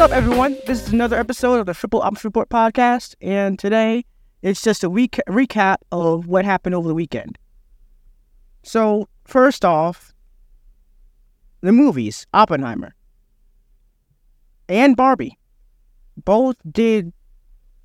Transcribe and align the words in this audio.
up, 0.00 0.12
everyone? 0.12 0.56
This 0.66 0.86
is 0.86 0.94
another 0.94 1.18
episode 1.18 1.56
of 1.56 1.66
the 1.66 1.74
Triple 1.74 2.00
Ops 2.00 2.24
Report 2.24 2.48
podcast, 2.48 3.14
and 3.20 3.58
today 3.58 4.06
it's 4.40 4.62
just 4.62 4.82
a 4.82 4.88
week 4.88 5.20
recap 5.28 5.76
of 5.92 6.26
what 6.26 6.46
happened 6.46 6.74
over 6.74 6.88
the 6.88 6.94
weekend. 6.94 7.36
So, 8.62 9.10
first 9.26 9.62
off, 9.62 10.14
the 11.60 11.72
movies 11.72 12.26
Oppenheimer 12.32 12.94
and 14.70 14.96
Barbie 14.96 15.38
both 16.16 16.56
did 16.72 17.12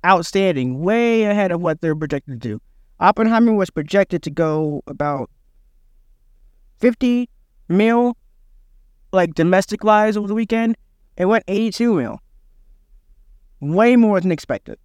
outstanding, 0.02 0.80
way 0.80 1.24
ahead 1.24 1.52
of 1.52 1.60
what 1.60 1.82
they're 1.82 1.94
projected 1.94 2.40
to 2.40 2.48
do. 2.48 2.62
Oppenheimer 2.98 3.52
was 3.52 3.68
projected 3.68 4.22
to 4.22 4.30
go 4.30 4.82
about 4.86 5.28
50 6.78 7.28
mil, 7.68 8.16
like 9.12 9.34
domestic 9.34 9.84
wise, 9.84 10.16
over 10.16 10.26
the 10.26 10.34
weekend. 10.34 10.78
It 11.16 11.26
went 11.26 11.44
82 11.48 11.94
mil. 11.94 12.20
Way 13.60 13.96
more 13.96 14.20
than 14.20 14.30
expected. 14.30 14.78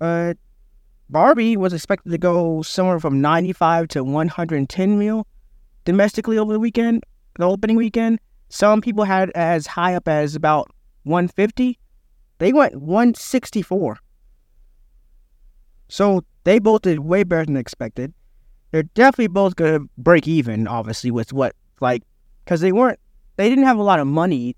Uh, 0.00 0.34
Barbie 1.10 1.56
was 1.56 1.72
expected 1.72 2.10
to 2.10 2.18
go 2.18 2.62
somewhere 2.62 3.00
from 3.00 3.20
95 3.20 3.88
to 3.88 4.04
110 4.04 4.98
mil 4.98 5.26
domestically 5.84 6.38
over 6.38 6.52
the 6.52 6.60
weekend, 6.60 7.02
the 7.38 7.44
opening 7.44 7.76
weekend. 7.76 8.20
Some 8.48 8.80
people 8.80 9.04
had 9.04 9.30
as 9.30 9.66
high 9.66 9.94
up 9.94 10.08
as 10.08 10.34
about 10.34 10.70
150. 11.04 11.78
They 12.38 12.52
went 12.52 12.76
164. 12.76 13.98
So 15.88 16.24
they 16.44 16.58
both 16.58 16.82
did 16.82 17.00
way 17.00 17.24
better 17.24 17.44
than 17.44 17.56
expected. 17.56 18.14
They're 18.70 18.84
definitely 18.84 19.28
both 19.28 19.56
gonna 19.56 19.80
break 19.98 20.26
even, 20.26 20.66
obviously, 20.66 21.10
with 21.10 21.32
what 21.32 21.54
like, 21.80 22.04
because 22.44 22.60
they 22.60 22.72
weren't, 22.72 22.98
they 23.36 23.48
didn't 23.48 23.64
have 23.64 23.78
a 23.78 23.82
lot 23.82 24.00
of 24.00 24.06
money 24.06 24.56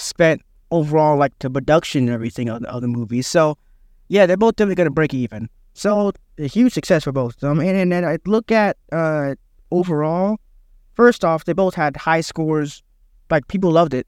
spent 0.00 0.42
overall, 0.70 1.16
like 1.16 1.38
the 1.38 1.50
production 1.50 2.04
and 2.04 2.10
everything 2.10 2.48
of, 2.48 2.62
of 2.64 2.82
the 2.82 2.88
movies. 2.88 3.26
So, 3.26 3.56
yeah, 4.08 4.26
they're 4.26 4.36
both 4.36 4.56
definitely 4.56 4.76
gonna 4.76 4.90
break 4.90 5.14
even. 5.14 5.48
So, 5.74 6.12
a 6.38 6.46
huge 6.46 6.72
success 6.72 7.04
for 7.04 7.12
both 7.12 7.34
of 7.34 7.40
them. 7.40 7.60
And, 7.60 7.76
and 7.76 7.92
then 7.92 8.04
I 8.04 8.18
look 8.26 8.50
at 8.50 8.76
uh 8.92 9.34
overall. 9.70 10.38
First 10.94 11.24
off, 11.24 11.44
they 11.44 11.52
both 11.52 11.74
had 11.74 11.96
high 11.96 12.20
scores. 12.20 12.82
Like 13.30 13.48
people 13.48 13.70
loved 13.70 13.94
it. 13.94 14.06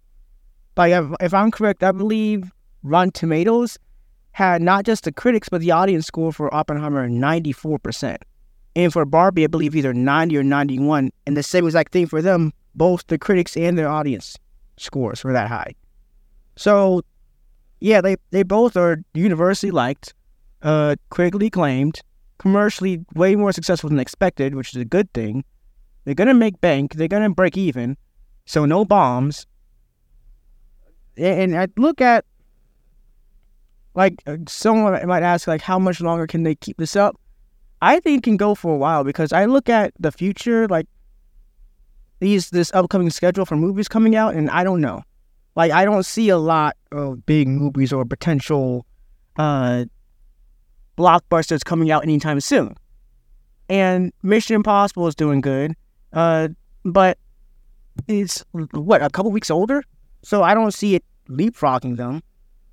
Like 0.76 0.92
if, 0.92 1.06
if 1.20 1.34
I'm 1.34 1.50
correct, 1.50 1.82
I 1.82 1.92
believe 1.92 2.50
Rotten 2.82 3.12
Tomatoes 3.12 3.78
had 4.32 4.62
not 4.62 4.84
just 4.84 5.04
the 5.04 5.12
critics 5.12 5.48
but 5.48 5.60
the 5.60 5.70
audience 5.70 6.06
score 6.06 6.32
for 6.32 6.52
Oppenheimer 6.54 7.08
94%. 7.08 8.16
And 8.74 8.92
for 8.92 9.04
Barbie, 9.04 9.44
I 9.44 9.48
believe 9.48 9.76
either 9.76 9.92
90 9.92 10.38
or 10.38 10.42
91. 10.42 11.10
And 11.26 11.36
the 11.36 11.42
same 11.42 11.66
exact 11.66 11.92
thing 11.92 12.06
for 12.06 12.22
them, 12.22 12.52
both 12.74 13.06
the 13.06 13.18
critics 13.18 13.56
and 13.56 13.76
their 13.76 13.88
audience 13.88 14.38
scores 14.78 15.22
were 15.22 15.32
that 15.32 15.48
high. 15.48 15.74
So, 16.56 17.02
yeah, 17.80 18.00
they, 18.00 18.16
they 18.30 18.42
both 18.42 18.76
are 18.76 19.02
universally 19.14 19.70
liked, 19.70 20.14
uh, 20.62 20.96
critically 21.10 21.46
acclaimed, 21.46 22.00
commercially 22.38 23.04
way 23.14 23.36
more 23.36 23.52
successful 23.52 23.88
than 23.88 23.98
expected, 23.98 24.54
which 24.54 24.74
is 24.74 24.80
a 24.80 24.84
good 24.84 25.12
thing. 25.12 25.44
They're 26.04 26.14
going 26.14 26.28
to 26.28 26.34
make 26.34 26.60
bank, 26.60 26.94
they're 26.94 27.08
going 27.08 27.22
to 27.22 27.34
break 27.34 27.56
even, 27.56 27.96
so 28.44 28.64
no 28.64 28.84
bombs. 28.84 29.46
And 31.16 31.56
I 31.56 31.68
look 31.76 32.00
at, 32.00 32.24
like, 33.94 34.22
uh, 34.26 34.38
someone 34.48 35.06
might 35.06 35.22
ask, 35.22 35.46
like, 35.46 35.60
how 35.60 35.78
much 35.78 36.00
longer 36.00 36.26
can 36.26 36.42
they 36.42 36.54
keep 36.54 36.78
this 36.78 36.96
up? 36.96 37.16
I 37.82 37.98
think 37.98 38.22
can 38.22 38.36
go 38.36 38.54
for 38.54 38.72
a 38.72 38.78
while 38.78 39.02
because 39.02 39.32
I 39.32 39.44
look 39.46 39.68
at 39.68 39.92
the 39.98 40.12
future, 40.12 40.68
like 40.68 40.86
these 42.20 42.50
this 42.50 42.70
upcoming 42.72 43.10
schedule 43.10 43.44
for 43.44 43.56
movies 43.56 43.88
coming 43.88 44.14
out, 44.14 44.34
and 44.34 44.48
I 44.50 44.62
don't 44.62 44.80
know. 44.80 45.02
Like 45.54 45.72
I 45.72 45.84
don't 45.84 46.04
see 46.04 46.28
a 46.28 46.38
lot 46.38 46.76
of 46.90 47.24
big 47.26 47.48
movies 47.48 47.92
or 47.92 48.04
potential 48.04 48.86
uh 49.36 49.84
blockbusters 50.98 51.64
coming 51.64 51.90
out 51.90 52.02
anytime 52.02 52.40
soon. 52.40 52.74
And 53.68 54.12
Mission 54.22 54.56
Impossible 54.56 55.06
is 55.06 55.14
doing 55.14 55.40
good. 55.40 55.74
Uh 56.12 56.48
but 56.84 57.18
it's 58.08 58.44
what, 58.52 59.02
a 59.02 59.10
couple 59.10 59.30
weeks 59.30 59.50
older? 59.50 59.82
So 60.22 60.42
I 60.42 60.54
don't 60.54 60.72
see 60.72 60.94
it 60.94 61.04
leapfrogging 61.28 61.96
them. 61.96 62.22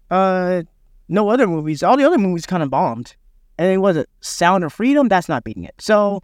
Uh 0.10 0.64
no 1.08 1.30
other 1.30 1.48
movies. 1.48 1.84
All 1.84 1.98
the 1.98 2.06
other 2.06 2.18
movies 2.18 2.46
kind 2.46 2.64
of 2.64 2.70
bombed 2.70 3.16
and 3.60 3.74
it 3.74 3.78
was 3.78 3.98
a 3.98 4.06
Sound 4.22 4.64
of 4.64 4.72
Freedom. 4.72 5.10
That's 5.10 5.28
not 5.28 5.44
beating 5.44 5.66
it. 5.66 5.76
So, 5.80 6.24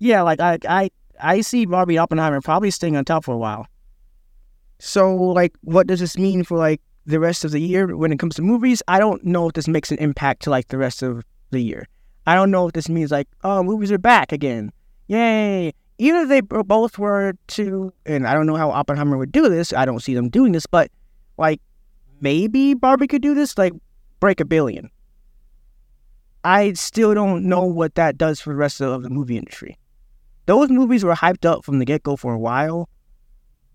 yeah, 0.00 0.20
like 0.20 0.38
I, 0.38 0.58
I, 0.68 0.90
I 1.18 1.40
see 1.40 1.64
Barbie 1.64 1.96
Oppenheimer 1.96 2.42
probably 2.42 2.70
staying 2.70 2.94
on 2.94 3.06
top 3.06 3.24
for 3.24 3.32
a 3.32 3.38
while. 3.38 3.66
So, 4.78 5.14
like, 5.14 5.54
what 5.62 5.86
does 5.86 6.00
this 6.00 6.18
mean 6.18 6.44
for 6.44 6.58
like 6.58 6.80
the 7.06 7.20
rest 7.20 7.44
of 7.44 7.52
the 7.52 7.60
year 7.60 7.96
when 7.96 8.12
it 8.12 8.18
comes 8.18 8.34
to 8.36 8.42
movies? 8.42 8.82
I 8.88 8.98
don't 8.98 9.24
know 9.24 9.48
if 9.48 9.54
this 9.54 9.68
makes 9.68 9.90
an 9.90 9.98
impact 9.98 10.42
to 10.42 10.50
like 10.50 10.68
the 10.68 10.78
rest 10.78 11.02
of 11.02 11.24
the 11.50 11.60
year. 11.60 11.86
I 12.26 12.34
don't 12.34 12.50
know 12.50 12.66
if 12.66 12.72
this 12.72 12.88
means 12.88 13.10
like, 13.10 13.28
oh, 13.42 13.62
movies 13.62 13.92
are 13.92 13.98
back 13.98 14.32
again. 14.32 14.72
Yay! 15.08 15.72
Either 15.98 16.26
they 16.26 16.40
both 16.40 16.98
were 16.98 17.34
to, 17.48 17.92
and 18.04 18.26
I 18.26 18.34
don't 18.34 18.46
know 18.46 18.56
how 18.56 18.70
Oppenheimer 18.70 19.16
would 19.16 19.30
do 19.30 19.48
this. 19.48 19.72
I 19.72 19.84
don't 19.84 20.00
see 20.00 20.14
them 20.14 20.28
doing 20.28 20.52
this, 20.52 20.66
but 20.66 20.90
like 21.36 21.60
maybe 22.20 22.74
Barbie 22.74 23.06
could 23.06 23.22
do 23.22 23.34
this, 23.34 23.56
like 23.56 23.72
break 24.18 24.40
a 24.40 24.44
billion. 24.44 24.90
I 26.42 26.72
still 26.72 27.14
don't 27.14 27.44
know 27.44 27.64
what 27.64 27.94
that 27.94 28.18
does 28.18 28.40
for 28.40 28.50
the 28.50 28.56
rest 28.56 28.80
of 28.80 29.02
the 29.02 29.10
movie 29.10 29.38
industry. 29.38 29.78
Those 30.46 30.68
movies 30.68 31.04
were 31.04 31.14
hyped 31.14 31.46
up 31.46 31.64
from 31.64 31.78
the 31.78 31.84
get 31.84 32.02
go 32.02 32.16
for 32.16 32.34
a 32.34 32.38
while. 32.38 32.88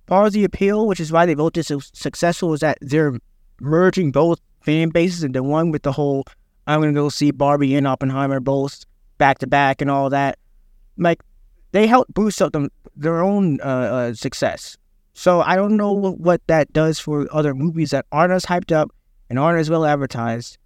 Part 0.09 0.28
of 0.28 0.34
the 0.34 0.44
appeal, 0.44 0.88
which 0.88 1.00
is 1.00 1.12
why 1.12 1.25
they 1.25 1.36
both 1.36 1.53
did 1.53 1.66
so 1.66 1.80
successful, 1.80 2.53
is 2.53 2.59
that 2.59 2.78
they're 2.81 3.18
merging 3.62 4.12
both 4.12 4.40
fan 4.62 4.90
bases 4.90 5.24
into 5.24 5.42
one 5.42 5.72
with 5.72 5.84
the 5.84 5.92
whole 5.92 6.25
I'm 6.68 6.81
gonna 6.81 6.94
go 6.94 7.09
see 7.09 7.31
Barbie 7.31 7.75
and 7.75 7.88
Oppenheimer 7.88 8.40
both 8.40 8.86
back 9.18 9.40
to 9.40 9.47
back 9.47 9.81
and 9.81 9.90
all 9.90 10.09
that. 10.09 10.38
Like 10.97 11.22
they 11.72 11.88
help 11.88 12.08
boost 12.14 12.42
up 12.42 12.52
them, 12.52 12.70
their 12.96 13.22
own 13.22 13.62
uh, 13.62 13.64
uh, 13.64 14.14
success. 14.14 14.78
So 15.14 15.42
I 15.42 15.56
don't 15.56 15.78
know 15.78 15.92
what 15.92 16.41
that 16.47 16.74
does 16.74 17.00
for 17.00 17.28
other 17.31 17.53
movies 17.53 17.91
that 17.91 18.06
aren't 18.12 18.34
as 18.34 18.46
hyped 18.46 18.72
up 18.72 18.91
and 19.30 19.40
aren't 19.40 19.59
as 19.59 19.70
well 19.70 19.86
advertised 19.86 20.58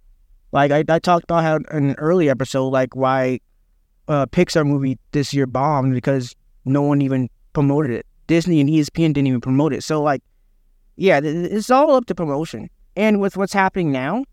like 0.54 0.70
I, 0.70 0.84
I 0.88 1.00
talked 1.00 1.24
about 1.24 1.42
how 1.42 1.56
in 1.76 1.90
an 1.90 1.96
early 1.98 2.30
episode, 2.30 2.68
like 2.68 2.94
why 2.94 3.40
uh, 4.06 4.26
Pixar 4.26 4.64
movie 4.64 4.98
this 5.10 5.34
year 5.34 5.48
bombed 5.48 5.94
because 5.94 6.36
no 6.64 6.80
one 6.82 7.02
even 7.02 7.28
promoted 7.54 7.90
it. 7.90 8.06
Disney 8.26 8.60
and 8.60 8.68
ESPN 8.68 9.12
didn't 9.12 9.26
even 9.26 9.40
promote 9.40 9.72
it. 9.72 9.82
So 9.82 10.02
like, 10.02 10.22
yeah, 10.96 11.20
it's 11.22 11.70
all 11.70 11.94
up 11.94 12.06
to 12.06 12.14
promotion. 12.14 12.70
And 12.96 13.20
with 13.20 13.36
what's 13.36 13.52
happening 13.52 13.90
now, 13.90 14.24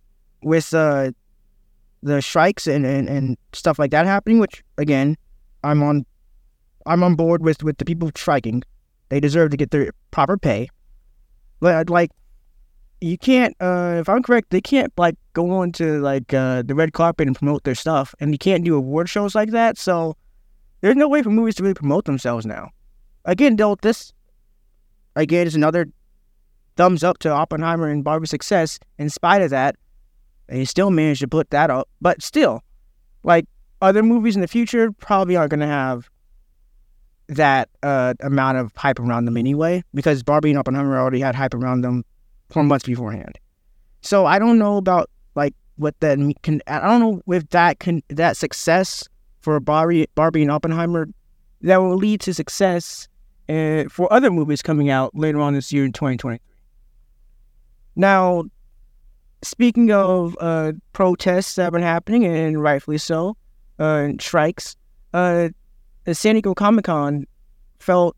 with 0.43 0.73
uh, 0.73 1.11
the 2.03 2.21
strikes 2.21 2.67
and, 2.67 2.85
and, 2.85 3.09
and 3.09 3.37
stuff 3.53 3.79
like 3.79 3.91
that 3.91 4.05
happening, 4.05 4.39
which 4.39 4.63
again, 4.77 5.17
I'm 5.63 5.81
on, 5.83 6.05
I'm 6.85 7.03
on 7.03 7.15
board 7.15 7.43
with 7.43 7.63
with 7.63 7.77
the 7.77 7.85
people 7.85 8.09
striking. 8.15 8.63
They 9.09 9.19
deserve 9.19 9.51
to 9.51 9.57
get 9.57 9.71
their 9.71 9.91
proper 10.11 10.37
pay. 10.37 10.69
But 11.59 11.89
like, 11.89 12.11
you 13.01 13.17
can't 13.17 13.55
uh 13.59 13.97
if 13.99 14.07
i'm 14.07 14.21
correct 14.21 14.51
they 14.51 14.61
can't 14.61 14.93
like 14.95 15.15
go 15.33 15.49
on 15.49 15.71
to 15.71 15.99
like 16.01 16.33
uh 16.33 16.61
the 16.61 16.75
red 16.75 16.93
carpet 16.93 17.27
and 17.27 17.35
promote 17.35 17.63
their 17.63 17.75
stuff 17.75 18.13
and 18.19 18.31
you 18.31 18.37
can't 18.37 18.63
do 18.63 18.75
award 18.75 19.09
shows 19.09 19.33
like 19.33 19.49
that 19.49 19.77
so 19.77 20.15
there's 20.81 20.95
no 20.95 21.09
way 21.09 21.23
for 21.23 21.31
movies 21.31 21.55
to 21.55 21.63
really 21.63 21.73
promote 21.73 22.05
themselves 22.05 22.45
now 22.45 22.69
again 23.25 23.55
though 23.55 23.75
this 23.81 24.13
again 25.15 25.47
is 25.47 25.55
another 25.55 25.87
thumbs 26.75 27.03
up 27.03 27.17
to 27.19 27.29
oppenheimer 27.29 27.87
and 27.87 28.03
barbie's 28.03 28.29
success 28.29 28.79
in 28.97 29.09
spite 29.09 29.41
of 29.41 29.49
that 29.49 29.75
they 30.47 30.65
still 30.65 30.91
managed 30.91 31.21
to 31.21 31.27
put 31.27 31.49
that 31.49 31.69
up 31.69 31.87
but 31.99 32.21
still 32.21 32.61
like 33.23 33.45
other 33.81 34.03
movies 34.03 34.35
in 34.35 34.41
the 34.41 34.47
future 34.47 34.91
probably 34.91 35.35
aren't 35.35 35.49
going 35.49 35.59
to 35.59 35.65
have 35.67 36.09
that 37.27 37.69
uh, 37.83 38.13
amount 38.21 38.57
of 38.57 38.75
hype 38.75 38.99
around 38.99 39.25
them 39.25 39.37
anyway 39.37 39.83
because 39.93 40.23
barbie 40.23 40.49
and 40.49 40.59
oppenheimer 40.59 40.99
already 40.99 41.19
had 41.19 41.35
hype 41.35 41.53
around 41.53 41.81
them 41.81 42.03
four 42.51 42.63
months 42.63 42.85
beforehand. 42.85 43.39
So 44.01 44.25
I 44.25 44.39
don't 44.39 44.57
know 44.57 44.77
about 44.77 45.09
like 45.35 45.55
what 45.77 45.99
that 46.01 46.17
can. 46.43 46.61
I 46.67 46.79
don't 46.79 46.99
know 46.99 47.33
if 47.33 47.49
that 47.49 47.79
can 47.79 48.03
that 48.09 48.37
success 48.37 49.07
for 49.41 49.59
Barbie, 49.59 50.07
Barbie 50.15 50.41
and 50.43 50.51
Oppenheimer 50.51 51.07
that 51.61 51.77
will 51.77 51.95
lead 51.95 52.21
to 52.21 52.33
success 52.33 53.07
for 53.47 54.11
other 54.11 54.31
movies 54.31 54.61
coming 54.61 54.89
out 54.89 55.15
later 55.15 55.39
on 55.39 55.53
this 55.53 55.71
year 55.71 55.85
in 55.85 55.91
2023. 55.91 56.39
Now, 57.95 58.43
speaking 59.41 59.91
of 59.91 60.37
uh, 60.39 60.73
protests 60.93 61.55
that 61.55 61.63
have 61.63 61.73
been 61.73 61.81
happening, 61.81 62.25
and 62.25 62.61
rightfully 62.61 62.97
so, 62.97 63.35
uh, 63.79 64.09
strikes, 64.19 64.75
uh, 65.13 65.49
the 66.05 66.15
San 66.15 66.35
Diego 66.35 66.53
Comic 66.53 66.85
Con 66.85 67.25
felt, 67.79 68.15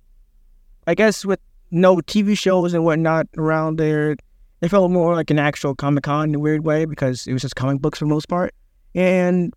I 0.87 0.95
guess, 0.95 1.25
with 1.25 1.39
no 1.71 1.97
TV 1.97 2.37
shows 2.37 2.73
and 2.73 2.83
whatnot 2.85 3.27
around 3.37 3.77
there. 3.77 4.15
It 4.61 4.69
felt 4.69 4.91
more 4.91 5.15
like 5.15 5.29
an 5.29 5.39
actual 5.39 5.75
Comic 5.75 6.03
Con 6.03 6.29
in 6.29 6.35
a 6.35 6.39
weird 6.39 6.63
way 6.63 6.85
because 6.85 7.27
it 7.27 7.33
was 7.33 7.41
just 7.41 7.55
comic 7.55 7.81
books 7.81 7.99
for 7.99 8.05
the 8.05 8.09
most 8.09 8.29
part. 8.29 8.53
And 8.95 9.53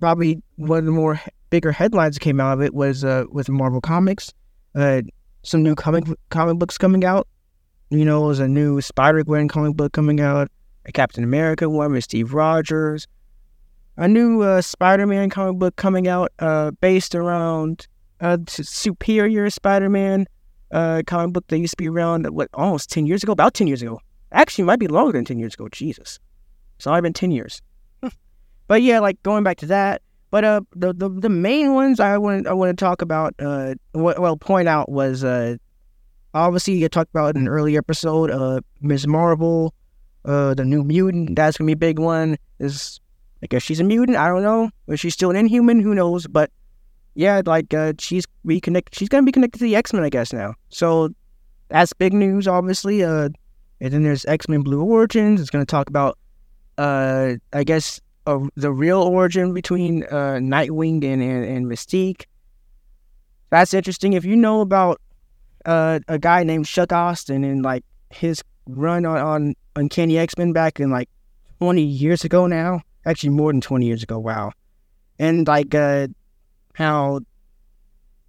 probably 0.00 0.42
one 0.56 0.78
of 0.78 0.84
the 0.86 0.90
more 0.90 1.20
bigger 1.50 1.70
headlines 1.70 2.16
that 2.16 2.20
came 2.20 2.40
out 2.40 2.54
of 2.54 2.62
it 2.62 2.74
was 2.74 3.04
uh, 3.04 3.24
with 3.30 3.48
Marvel 3.48 3.80
Comics. 3.80 4.32
Uh, 4.74 5.02
some 5.42 5.62
new 5.62 5.74
comic 5.74 6.04
comic 6.30 6.58
books 6.58 6.78
coming 6.78 7.04
out. 7.04 7.26
You 7.90 8.04
know, 8.04 8.26
there's 8.26 8.38
a 8.38 8.48
new 8.48 8.80
Spider 8.80 9.24
Gwen 9.24 9.48
comic 9.48 9.76
book 9.76 9.92
coming 9.92 10.20
out, 10.20 10.48
a 10.86 10.92
Captain 10.92 11.24
America 11.24 11.68
one 11.68 11.92
with 11.92 12.04
Steve 12.04 12.34
Rogers, 12.34 13.06
a 13.96 14.08
new 14.08 14.42
uh, 14.42 14.62
Spider-Man 14.62 15.28
comic 15.28 15.58
book 15.58 15.76
coming 15.76 16.08
out 16.08 16.32
uh, 16.38 16.70
based 16.70 17.14
around 17.14 17.86
a 18.20 18.40
Superior 18.48 19.50
Spider-Man 19.50 20.26
uh, 20.70 21.02
comic 21.06 21.34
book 21.34 21.46
that 21.48 21.58
used 21.58 21.72
to 21.72 21.76
be 21.76 21.88
around 21.88 22.26
what 22.30 22.48
almost 22.54 22.90
ten 22.90 23.06
years 23.06 23.22
ago, 23.22 23.32
about 23.32 23.54
ten 23.54 23.66
years 23.66 23.82
ago. 23.82 24.00
Actually, 24.32 24.64
might 24.64 24.78
be 24.78 24.88
longer 24.88 25.12
than 25.12 25.24
ten 25.24 25.38
years 25.38 25.54
ago. 25.54 25.68
Jesus, 25.70 26.18
it's 26.76 26.86
only 26.86 27.02
been 27.02 27.12
ten 27.12 27.30
years. 27.30 27.60
but 28.68 28.80
yeah, 28.82 29.00
like 29.00 29.22
going 29.22 29.44
back 29.44 29.58
to 29.58 29.66
that. 29.66 30.02
But 30.30 30.44
uh, 30.44 30.60
the 30.74 30.92
the, 30.92 31.08
the 31.08 31.28
main 31.28 31.74
ones 31.74 31.98
I 31.98 32.16
want 32.18 32.46
I 32.46 32.52
want 32.52 32.76
to 32.76 32.84
talk 32.84 33.02
about, 33.02 33.34
uh, 33.38 33.74
well, 33.94 34.36
point 34.36 34.68
out 34.68 34.88
was 34.88 35.24
uh, 35.24 35.56
obviously 36.34 36.74
you 36.74 36.88
talked 36.88 37.10
about 37.10 37.36
in 37.36 37.42
an 37.42 37.48
earlier 37.48 37.78
episode, 37.78 38.30
uh, 38.30 38.60
Ms. 38.80 39.06
Marvel, 39.06 39.74
uh, 40.24 40.54
the 40.54 40.64
new 40.64 40.84
mutant. 40.84 41.34
That's 41.36 41.56
gonna 41.58 41.66
be 41.66 41.72
a 41.72 41.76
big 41.76 41.98
one. 41.98 42.36
Is 42.60 43.00
I 43.42 43.46
guess 43.46 43.62
she's 43.62 43.80
a 43.80 43.84
mutant. 43.84 44.18
I 44.18 44.28
don't 44.28 44.42
know. 44.42 44.70
But 44.86 44.98
she's 44.98 45.14
still 45.14 45.30
an 45.30 45.36
Inhuman. 45.36 45.80
Who 45.80 45.94
knows? 45.94 46.26
But 46.26 46.50
yeah, 47.14 47.42
like 47.44 47.74
uh, 47.74 47.94
she's 47.98 48.24
reconnect. 48.46 48.88
She's 48.92 49.08
gonna 49.08 49.24
be 49.24 49.32
connected 49.32 49.58
to 49.58 49.64
the 49.64 49.76
X 49.76 49.92
Men, 49.92 50.04
I 50.04 50.10
guess 50.10 50.32
now. 50.32 50.54
So 50.68 51.10
that's 51.68 51.92
big 51.92 52.12
news, 52.12 52.46
obviously. 52.46 53.02
Uh, 53.02 53.30
and 53.80 53.92
then 53.92 54.02
there's 54.04 54.24
X 54.26 54.48
Men 54.48 54.62
Blue 54.62 54.82
Origins. 54.82 55.40
It's 55.40 55.50
gonna 55.50 55.66
talk 55.66 55.88
about, 55.88 56.18
uh, 56.78 57.34
I 57.52 57.64
guess, 57.64 58.00
uh, 58.30 58.46
the 58.56 58.72
real 58.72 59.02
origin 59.02 59.52
between 59.52 60.04
uh, 60.04 60.38
Nightwing 60.40 61.04
and, 61.04 61.22
and 61.22 61.44
and 61.44 61.66
Mystique. 61.66 62.24
That's 63.50 63.74
interesting. 63.74 64.12
If 64.12 64.24
you 64.24 64.36
know 64.36 64.60
about 64.60 65.00
uh, 65.64 66.00
a 66.08 66.18
guy 66.18 66.44
named 66.44 66.66
Chuck 66.66 66.92
Austin 66.92 67.44
and 67.44 67.62
like 67.62 67.84
his 68.10 68.42
run 68.66 69.04
on, 69.04 69.18
on 69.18 69.54
Uncanny 69.76 70.18
X 70.18 70.36
Men 70.38 70.52
back 70.52 70.80
in 70.80 70.90
like 70.90 71.08
20 71.60 71.82
years 71.82 72.24
ago 72.24 72.46
now. 72.46 72.82
Actually, 73.06 73.30
more 73.30 73.52
than 73.52 73.60
20 73.60 73.86
years 73.86 74.02
ago. 74.02 74.18
Wow. 74.18 74.52
And 75.18 75.46
like 75.46 75.74
uh, 75.74 76.08
how 76.74 77.20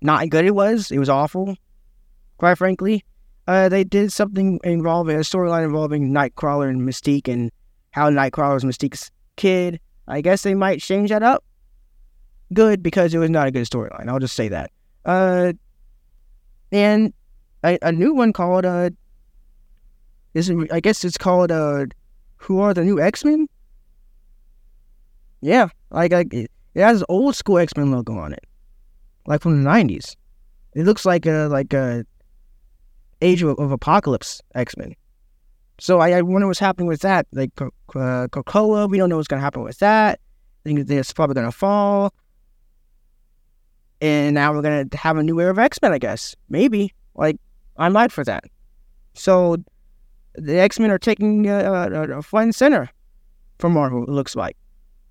not 0.01 0.29
good 0.29 0.45
it 0.45 0.55
was. 0.55 0.91
It 0.91 0.99
was 0.99 1.09
awful, 1.09 1.55
quite 2.37 2.57
frankly. 2.57 3.05
Uh, 3.47 3.69
they 3.69 3.83
did 3.83 4.11
something 4.11 4.59
involving 4.63 5.15
a 5.15 5.19
storyline 5.19 5.65
involving 5.65 6.11
Nightcrawler 6.11 6.69
and 6.69 6.81
Mystique 6.81 7.27
and 7.27 7.51
how 7.91 8.09
Nightcrawler 8.09 8.53
was 8.53 8.63
Mystique's 8.63 9.11
kid. 9.35 9.79
I 10.11 10.19
guess 10.19 10.43
they 10.43 10.53
might 10.53 10.81
change 10.81 11.09
that 11.09 11.23
up. 11.23 11.43
Good 12.53 12.83
because 12.83 13.13
it 13.13 13.17
was 13.17 13.29
not 13.29 13.47
a 13.47 13.51
good 13.51 13.65
storyline. 13.65 14.09
I'll 14.09 14.19
just 14.19 14.35
say 14.35 14.49
that. 14.49 14.71
Uh, 15.05 15.53
and 16.71 17.13
a, 17.63 17.91
new 17.93 18.13
one 18.13 18.33
called 18.33 18.65
uh 18.65 18.89
is 20.33 20.51
I 20.71 20.81
guess 20.81 21.05
it's 21.05 21.17
called 21.17 21.51
uh 21.51 21.85
Who 22.37 22.59
Are 22.59 22.73
the 22.73 22.83
New 22.83 22.99
X 22.99 23.23
Men? 23.23 23.47
Yeah, 25.39 25.69
like, 25.91 26.11
like 26.11 26.33
it 26.33 26.51
has 26.75 27.03
old 27.07 27.35
school 27.35 27.57
X 27.57 27.75
Men 27.77 27.91
logo 27.91 28.17
on 28.17 28.33
it, 28.33 28.45
like 29.27 29.41
from 29.41 29.63
the 29.63 29.69
nineties. 29.69 30.17
It 30.73 30.83
looks 30.83 31.05
like 31.05 31.25
a 31.25 31.47
like 31.49 31.73
a 31.73 32.05
Age 33.21 33.43
of, 33.43 33.57
of 33.59 33.71
Apocalypse 33.71 34.41
X 34.55 34.75
Men. 34.75 34.93
So 35.81 35.99
I, 35.99 36.11
I, 36.11 36.21
wonder 36.21 36.45
what's 36.45 36.59
happening 36.59 36.87
with 36.87 37.01
that. 37.01 37.25
Like 37.31 37.49
uh, 37.59 37.71
Krakoa, 38.27 38.87
we 38.87 38.99
don't 38.99 39.09
know 39.09 39.15
what's 39.15 39.27
gonna 39.27 39.41
happen 39.41 39.63
with 39.63 39.79
that. 39.79 40.19
I 40.19 40.69
think 40.69 40.87
it's 40.87 41.11
probably 41.11 41.33
gonna 41.33 41.51
fall. 41.51 42.13
And 43.99 44.35
now 44.35 44.53
we're 44.53 44.61
gonna 44.61 44.85
have 44.93 45.17
a 45.17 45.23
new 45.23 45.39
era 45.41 45.49
of 45.49 45.57
X 45.57 45.81
Men, 45.81 45.91
I 45.91 45.97
guess. 45.97 46.35
Maybe. 46.49 46.93
Like 47.15 47.37
I 47.77 47.89
might 47.89 48.11
for 48.11 48.23
that. 48.25 48.43
So 49.15 49.57
the 50.35 50.59
X 50.59 50.79
Men 50.79 50.91
are 50.91 50.99
taking 50.99 51.47
a, 51.47 51.89
a, 52.19 52.21
front 52.21 52.43
and 52.43 52.55
center 52.55 52.87
for 53.57 53.67
Marvel. 53.67 54.03
It 54.03 54.09
looks 54.09 54.35
like. 54.35 54.55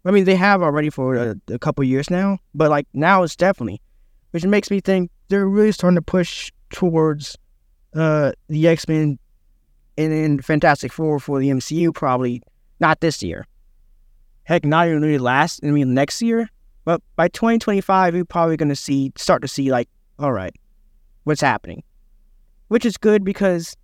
I 0.04 0.12
mean, 0.12 0.22
they 0.22 0.36
have 0.36 0.62
already 0.62 0.88
for 0.88 1.16
a, 1.16 1.36
a 1.48 1.58
couple 1.58 1.82
years 1.82 2.10
now, 2.10 2.38
but 2.54 2.70
like 2.70 2.86
now 2.94 3.24
it's 3.24 3.34
definitely, 3.34 3.82
which 4.30 4.44
makes 4.44 4.70
me 4.70 4.78
think 4.78 5.10
they're 5.30 5.48
really 5.48 5.72
starting 5.72 5.96
to 5.96 6.02
push 6.02 6.52
towards 6.72 7.36
uh, 7.92 8.30
the 8.48 8.68
X 8.68 8.86
Men 8.86 9.18
and 9.98 10.12
then 10.12 10.40
Fantastic 10.40 10.92
Four 10.92 11.18
for 11.18 11.38
the 11.38 11.50
MCU. 11.50 11.94
Probably 11.94 12.42
not 12.80 13.00
this 13.00 13.22
year. 13.22 13.46
Heck, 14.44 14.64
not 14.64 14.88
even 14.88 15.02
really 15.02 15.18
last. 15.18 15.60
I 15.62 15.68
mean, 15.68 15.94
next 15.94 16.22
year. 16.22 16.48
But 16.84 17.02
by 17.16 17.28
2025, 17.28 18.14
you're 18.14 18.24
probably 18.24 18.56
going 18.56 18.70
to 18.70 18.76
see 18.76 19.12
start 19.16 19.42
to 19.42 19.48
see 19.48 19.70
like, 19.70 19.88
all 20.18 20.32
right, 20.32 20.54
what's 21.24 21.40
happening, 21.40 21.82
which 22.68 22.84
is 22.84 22.96
good 22.96 23.24
because 23.24 23.76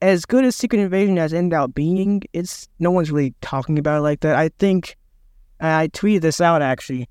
as 0.00 0.24
good 0.24 0.44
as 0.44 0.54
Secret 0.54 0.80
Invasion 0.80 1.16
has 1.16 1.34
ended 1.34 1.58
up 1.58 1.74
being, 1.74 2.22
it's 2.32 2.68
no 2.78 2.90
one's 2.90 3.10
really 3.10 3.34
talking 3.40 3.78
about 3.78 3.98
it 3.98 4.02
like 4.02 4.20
that. 4.20 4.36
I 4.36 4.50
think 4.58 4.96
I 5.60 5.88
tweeted 5.88 6.20
this 6.20 6.40
out 6.40 6.62
actually, 6.62 7.08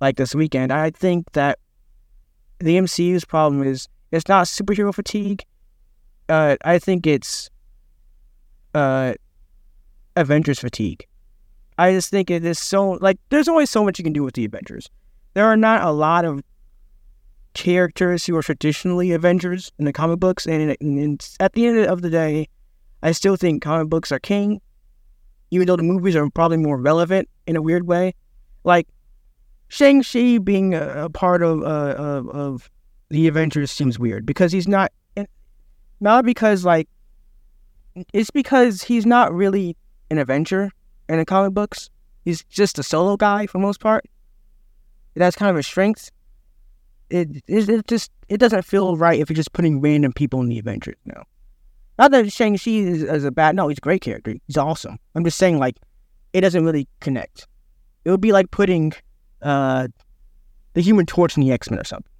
like 0.00 0.16
this 0.16 0.34
weekend. 0.34 0.72
I 0.72 0.90
think 0.90 1.30
that 1.32 1.58
the 2.58 2.76
MCU's 2.76 3.24
problem 3.24 3.62
is 3.62 3.88
it's 4.12 4.28
not 4.28 4.46
superhero 4.46 4.94
fatigue. 4.94 5.44
Uh, 6.28 6.56
I 6.64 6.78
think 6.78 7.06
it's 7.06 7.50
uh, 8.76 9.14
Avengers 10.16 10.58
fatigue. 10.58 11.06
I 11.78 11.92
just 11.92 12.10
think 12.10 12.30
it 12.30 12.44
is 12.44 12.58
so 12.58 12.92
like 13.00 13.18
there's 13.30 13.48
only 13.48 13.66
so 13.66 13.84
much 13.84 13.98
you 13.98 14.02
can 14.02 14.12
do 14.12 14.22
with 14.22 14.34
the 14.34 14.44
Avengers. 14.44 14.88
There 15.34 15.46
are 15.46 15.56
not 15.56 15.82
a 15.82 15.90
lot 15.90 16.24
of 16.24 16.42
characters 17.54 18.26
who 18.26 18.36
are 18.36 18.42
traditionally 18.42 19.12
Avengers 19.12 19.72
in 19.78 19.86
the 19.86 19.92
comic 19.92 20.20
books, 20.20 20.46
and, 20.46 20.76
and 20.80 21.36
at 21.40 21.54
the 21.54 21.66
end 21.66 21.86
of 21.86 22.02
the 22.02 22.10
day, 22.10 22.48
I 23.02 23.12
still 23.12 23.36
think 23.36 23.62
comic 23.62 23.88
books 23.88 24.12
are 24.12 24.18
king, 24.18 24.60
even 25.50 25.66
though 25.66 25.76
the 25.76 25.82
movies 25.82 26.16
are 26.16 26.28
probably 26.30 26.58
more 26.58 26.78
relevant 26.78 27.28
in 27.46 27.56
a 27.56 27.62
weird 27.62 27.86
way. 27.86 28.14
Like 28.64 28.88
Shang 29.68 30.02
Chi 30.02 30.38
being 30.38 30.74
a, 30.74 31.04
a 31.04 31.10
part 31.10 31.42
of, 31.42 31.62
uh, 31.62 31.94
of, 31.96 32.28
of 32.28 32.70
the 33.08 33.26
Avengers 33.26 33.70
seems 33.70 33.98
weird 33.98 34.26
because 34.26 34.52
he's 34.52 34.68
not, 34.68 34.92
not 36.00 36.24
because 36.24 36.64
like 36.64 36.88
it's 38.12 38.30
because 38.30 38.82
he's 38.82 39.06
not 39.06 39.32
really 39.32 39.76
an 40.10 40.18
Avenger 40.18 40.70
in 41.08 41.18
the 41.18 41.24
comic 41.24 41.54
books. 41.54 41.90
He's 42.24 42.42
just 42.44 42.78
a 42.78 42.82
solo 42.82 43.16
guy 43.16 43.46
for 43.46 43.58
most 43.58 43.80
part. 43.80 44.04
That's 45.14 45.36
kind 45.36 45.50
of 45.50 45.56
a 45.56 45.62
strength 45.62 46.10
it, 47.10 47.42
it, 47.46 47.68
it 47.68 47.86
just 47.86 48.10
it 48.28 48.38
doesn't 48.38 48.62
feel 48.62 48.96
right 48.96 49.20
if 49.20 49.30
you're 49.30 49.36
just 49.36 49.52
putting 49.52 49.80
random 49.80 50.12
people 50.12 50.40
in 50.40 50.48
the 50.48 50.58
Avengers. 50.58 50.96
No, 51.04 51.22
not 51.98 52.10
that 52.10 52.32
Shang 52.32 52.58
Chi 52.58 52.70
is, 52.70 53.02
is 53.02 53.24
a 53.24 53.30
bad. 53.30 53.54
No, 53.54 53.68
he's 53.68 53.78
a 53.78 53.80
great 53.80 54.02
character. 54.02 54.34
He's 54.46 54.56
awesome. 54.56 54.98
I'm 55.14 55.24
just 55.24 55.38
saying 55.38 55.58
like 55.58 55.76
it 56.32 56.40
doesn't 56.40 56.64
really 56.64 56.88
connect. 57.00 57.46
It 58.04 58.10
would 58.10 58.20
be 58.20 58.32
like 58.32 58.50
putting 58.50 58.92
uh 59.42 59.88
the 60.74 60.80
Human 60.80 61.06
Torch 61.06 61.36
in 61.36 61.42
the 61.42 61.52
X 61.52 61.70
Men 61.70 61.78
or 61.78 61.84
something. 61.84 62.10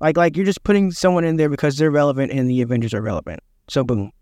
Like 0.00 0.16
like 0.16 0.36
you're 0.36 0.46
just 0.46 0.64
putting 0.64 0.90
someone 0.90 1.24
in 1.24 1.36
there 1.36 1.48
because 1.48 1.76
they're 1.76 1.90
relevant 1.90 2.32
and 2.32 2.50
the 2.50 2.62
Avengers 2.62 2.94
are 2.94 3.02
relevant. 3.02 3.40
So 3.68 3.84
boom. 3.84 4.12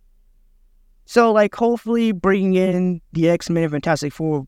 So 1.09 1.33
like 1.33 1.55
hopefully 1.55 2.13
bringing 2.13 2.55
in 2.55 3.01
the 3.13 3.31
X 3.31 3.49
Men 3.49 3.63
and 3.63 3.73
Fantastic 3.73 4.13
Four 4.13 4.47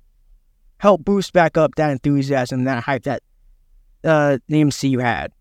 help 0.76 1.02
boost 1.02 1.33
back 1.33 1.57
up 1.57 1.75
that 1.76 1.88
enthusiasm, 1.88 2.64
that 2.64 2.83
hype 2.83 3.05
that 3.05 3.23
uh, 4.05 4.37
the 4.47 4.62
MCU 4.62 5.00
had 5.00 5.33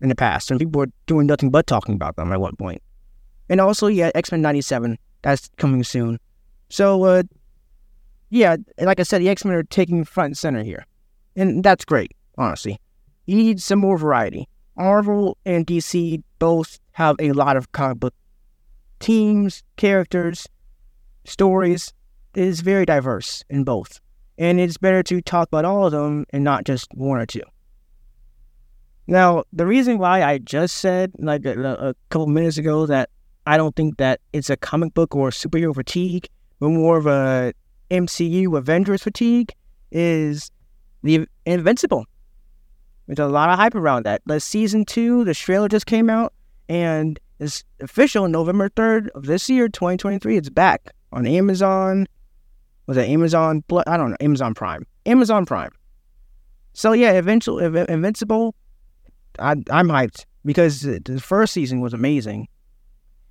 in 0.00 0.08
the 0.08 0.14
past, 0.14 0.50
and 0.50 0.58
people 0.58 0.78
were 0.78 0.90
doing 1.04 1.26
nothing 1.26 1.50
but 1.50 1.66
talking 1.66 1.94
about 1.94 2.16
them 2.16 2.32
at 2.32 2.40
one 2.40 2.56
point. 2.56 2.82
And 3.50 3.60
also, 3.60 3.86
yeah, 3.86 4.12
X 4.14 4.32
Men 4.32 4.40
'97 4.40 4.96
that's 5.20 5.50
coming 5.58 5.84
soon. 5.84 6.18
So, 6.70 7.04
uh, 7.04 7.24
yeah, 8.30 8.56
like 8.78 8.98
I 8.98 9.02
said, 9.02 9.20
the 9.20 9.28
X 9.28 9.44
Men 9.44 9.52
are 9.52 9.62
taking 9.64 10.06
front 10.06 10.28
and 10.28 10.38
center 10.38 10.62
here, 10.62 10.86
and 11.36 11.62
that's 11.62 11.84
great. 11.84 12.16
Honestly, 12.38 12.80
you 13.26 13.36
need 13.36 13.60
some 13.60 13.78
more 13.78 13.98
variety. 13.98 14.48
Marvel 14.74 15.36
and 15.44 15.66
DC 15.66 16.22
both 16.38 16.80
have 16.92 17.16
a 17.18 17.32
lot 17.32 17.58
of 17.58 17.72
comic 17.72 18.00
book 18.00 18.14
teams, 19.00 19.62
characters, 19.76 20.46
stories. 21.24 21.92
is 22.34 22.60
very 22.60 22.86
diverse 22.86 23.42
in 23.50 23.64
both, 23.64 24.00
and 24.38 24.60
it's 24.60 24.76
better 24.76 25.02
to 25.02 25.20
talk 25.20 25.48
about 25.48 25.64
all 25.64 25.86
of 25.86 25.92
them 25.92 26.24
and 26.30 26.44
not 26.44 26.64
just 26.64 26.88
one 26.94 27.18
or 27.18 27.26
two. 27.26 27.42
Now, 29.06 29.42
the 29.52 29.66
reason 29.66 29.98
why 29.98 30.22
I 30.22 30.38
just 30.38 30.76
said, 30.76 31.12
like 31.18 31.44
a, 31.44 31.58
a 31.60 31.94
couple 32.10 32.28
minutes 32.28 32.58
ago, 32.58 32.86
that 32.86 33.10
I 33.46 33.56
don't 33.56 33.74
think 33.74 33.96
that 33.96 34.20
it's 34.32 34.50
a 34.50 34.56
comic 34.56 34.94
book 34.94 35.16
or 35.16 35.30
superhero 35.30 35.74
fatigue, 35.74 36.28
but 36.60 36.68
more 36.68 36.96
of 36.96 37.06
a 37.06 37.52
MCU 37.90 38.56
Avengers 38.56 39.02
fatigue 39.02 39.52
is 39.90 40.52
the 41.02 41.26
Invincible. 41.46 42.04
There's 43.06 43.18
a 43.18 43.26
lot 43.26 43.50
of 43.50 43.58
hype 43.58 43.74
around 43.74 44.04
that. 44.04 44.22
The 44.26 44.38
season 44.38 44.84
two, 44.84 45.24
the 45.24 45.34
trailer 45.34 45.68
just 45.68 45.86
came 45.86 46.08
out, 46.08 46.32
and 46.68 47.18
it's 47.40 47.64
official 47.80 48.28
November 48.28 48.68
3rd 48.68 49.08
of 49.14 49.24
this 49.24 49.48
year, 49.48 49.68
2023. 49.68 50.36
It's 50.36 50.50
back 50.50 50.92
on 51.12 51.26
Amazon. 51.26 52.06
Was 52.86 52.96
it 52.96 53.08
Amazon? 53.08 53.64
I 53.86 53.96
don't 53.96 54.10
know. 54.10 54.16
Amazon 54.20 54.54
Prime. 54.54 54.86
Amazon 55.06 55.46
Prime. 55.46 55.70
So 56.74 56.92
yeah, 56.92 57.12
Invincible 57.12 58.54
I, 59.38 59.52
I'm 59.70 59.88
hyped 59.88 60.26
because 60.44 60.82
the 60.82 61.20
first 61.22 61.52
season 61.52 61.80
was 61.80 61.94
amazing. 61.94 62.48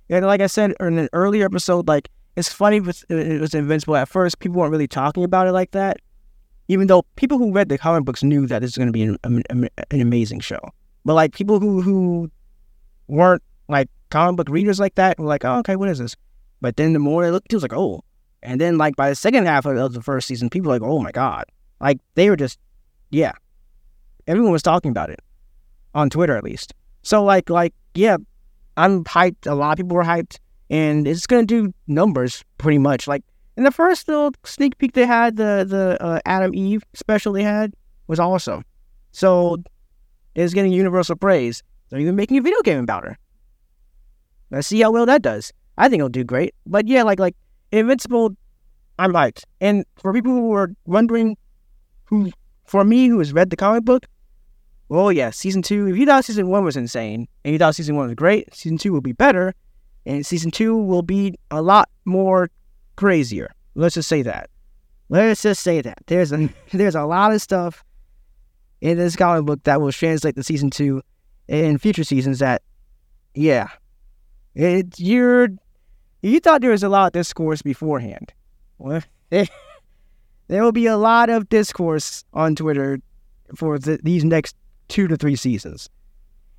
And 0.08 0.26
like 0.26 0.40
I 0.40 0.46
said 0.48 0.74
in 0.80 0.98
an 0.98 1.08
earlier 1.12 1.44
episode, 1.44 1.86
like 1.86 2.08
it's 2.36 2.52
funny 2.52 2.80
with 2.80 3.04
it 3.10 3.40
was 3.40 3.54
Invincible 3.54 3.96
at 3.96 4.08
first. 4.08 4.40
People 4.40 4.60
weren't 4.60 4.72
really 4.72 4.88
talking 4.88 5.24
about 5.24 5.46
it 5.46 5.52
like 5.52 5.70
that, 5.72 5.98
even 6.68 6.88
though 6.88 7.02
people 7.16 7.38
who 7.38 7.52
read 7.52 7.68
the 7.68 7.78
comic 7.78 8.04
books 8.04 8.22
knew 8.22 8.46
that 8.46 8.60
this 8.60 8.70
was 8.70 8.76
going 8.76 8.88
to 8.88 8.92
be 8.92 9.02
an, 9.02 9.16
an, 9.22 9.42
an 9.90 10.00
amazing 10.00 10.40
show. 10.40 10.60
But 11.04 11.14
like 11.14 11.32
people 11.32 11.60
who 11.60 11.80
who 11.80 12.30
weren't 13.06 13.42
like 13.68 13.88
comic 14.10 14.36
book 14.36 14.48
readers 14.48 14.80
like 14.80 14.94
that 14.96 15.18
were 15.18 15.26
like, 15.26 15.44
oh, 15.44 15.58
okay, 15.58 15.76
what 15.76 15.88
is 15.88 15.98
this? 15.98 16.16
But 16.60 16.76
then 16.76 16.92
the 16.92 16.98
more 16.98 17.24
they 17.24 17.30
looked, 17.30 17.52
it 17.52 17.56
was 17.56 17.62
like, 17.62 17.72
oh. 17.72 18.04
And 18.42 18.60
then 18.60 18.78
like 18.78 18.96
by 18.96 19.08
the 19.08 19.14
second 19.14 19.46
half 19.46 19.66
of 19.66 19.92
the 19.92 20.02
first 20.02 20.26
season, 20.28 20.50
people 20.50 20.68
were 20.68 20.78
like, 20.78 20.88
oh 20.88 21.00
my 21.00 21.12
god, 21.12 21.44
like 21.80 21.98
they 22.14 22.30
were 22.30 22.36
just, 22.36 22.58
yeah, 23.10 23.32
everyone 24.26 24.52
was 24.52 24.62
talking 24.62 24.90
about 24.90 25.10
it 25.10 25.20
on 25.94 26.10
Twitter 26.10 26.36
at 26.36 26.44
least. 26.44 26.74
So 27.02 27.22
like 27.22 27.50
like 27.50 27.74
yeah, 27.94 28.16
I'm 28.76 29.04
hyped. 29.04 29.46
A 29.46 29.54
lot 29.54 29.72
of 29.72 29.76
people 29.78 29.96
were 29.96 30.04
hyped, 30.04 30.38
and 30.68 31.06
it's 31.06 31.26
gonna 31.26 31.44
do 31.44 31.72
numbers 31.86 32.44
pretty 32.58 32.78
much. 32.78 33.06
Like 33.06 33.24
in 33.56 33.64
the 33.64 33.70
first 33.70 34.08
little 34.08 34.32
sneak 34.44 34.78
peek 34.78 34.92
they 34.92 35.06
had, 35.06 35.36
the 35.36 35.66
the 35.68 36.02
uh, 36.02 36.20
Atom 36.24 36.54
Eve 36.54 36.82
special 36.94 37.32
they 37.32 37.42
had 37.42 37.74
was 38.06 38.18
awesome. 38.18 38.64
So 39.12 39.62
it's 40.34 40.54
getting 40.54 40.72
universal 40.72 41.16
praise. 41.16 41.62
They're 41.88 42.00
even 42.00 42.16
making 42.16 42.38
a 42.38 42.42
video 42.42 42.60
game 42.62 42.78
about 42.78 43.04
her. 43.04 43.18
Let's 44.50 44.68
see 44.68 44.80
how 44.80 44.90
well 44.90 45.06
that 45.06 45.22
does. 45.22 45.52
I 45.78 45.88
think 45.88 46.00
it'll 46.00 46.08
do 46.08 46.24
great. 46.24 46.54
But 46.66 46.88
yeah, 46.88 47.02
like 47.02 47.18
like 47.18 47.36
Invincible, 47.72 48.36
I'm 48.98 49.12
hyped. 49.12 49.44
And 49.60 49.84
for 49.96 50.12
people 50.12 50.32
who 50.32 50.52
are 50.54 50.72
wondering, 50.86 51.36
who 52.04 52.30
for 52.66 52.84
me 52.84 53.08
who 53.08 53.18
has 53.18 53.32
read 53.32 53.50
the 53.50 53.56
comic 53.56 53.84
book, 53.84 54.06
well, 54.88 55.12
yeah, 55.12 55.30
season 55.30 55.62
two. 55.62 55.86
If 55.86 55.96
you 55.96 56.04
thought 56.04 56.24
season 56.24 56.48
one 56.48 56.64
was 56.64 56.76
insane 56.76 57.28
and 57.44 57.52
you 57.52 57.58
thought 57.58 57.76
season 57.76 57.94
one 57.94 58.08
was 58.08 58.16
great, 58.16 58.52
season 58.52 58.76
two 58.76 58.92
will 58.92 59.00
be 59.00 59.12
better, 59.12 59.54
and 60.04 60.26
season 60.26 60.50
two 60.50 60.76
will 60.76 61.02
be 61.02 61.38
a 61.50 61.62
lot 61.62 61.88
more 62.04 62.50
crazier. 62.96 63.52
Let's 63.76 63.94
just 63.94 64.08
say 64.08 64.22
that. 64.22 64.50
Let's 65.08 65.42
just 65.42 65.62
say 65.62 65.80
that 65.80 65.98
there's 66.06 66.32
a 66.32 66.48
there's 66.72 66.96
a 66.96 67.04
lot 67.04 67.32
of 67.32 67.40
stuff 67.40 67.84
in 68.80 68.98
this 68.98 69.14
comic 69.14 69.46
book 69.46 69.62
that 69.64 69.80
will 69.80 69.92
translate 69.92 70.34
to 70.34 70.42
season 70.42 70.70
two 70.70 71.02
and 71.48 71.80
future 71.80 72.04
seasons. 72.04 72.40
That, 72.40 72.62
yeah, 73.34 73.68
it 74.54 74.98
you're 74.98 75.48
you 76.22 76.40
thought 76.40 76.60
there 76.60 76.70
was 76.70 76.82
a 76.82 76.88
lot 76.88 77.06
of 77.06 77.12
discourse 77.12 77.62
beforehand. 77.62 78.32
There 80.50 80.64
will 80.64 80.72
be 80.72 80.86
a 80.86 80.96
lot 80.96 81.30
of 81.30 81.48
discourse 81.48 82.24
on 82.34 82.56
Twitter 82.56 82.98
for 83.54 83.78
the, 83.78 84.00
these 84.02 84.24
next 84.24 84.56
two 84.88 85.06
to 85.06 85.16
three 85.16 85.36
seasons. 85.36 85.88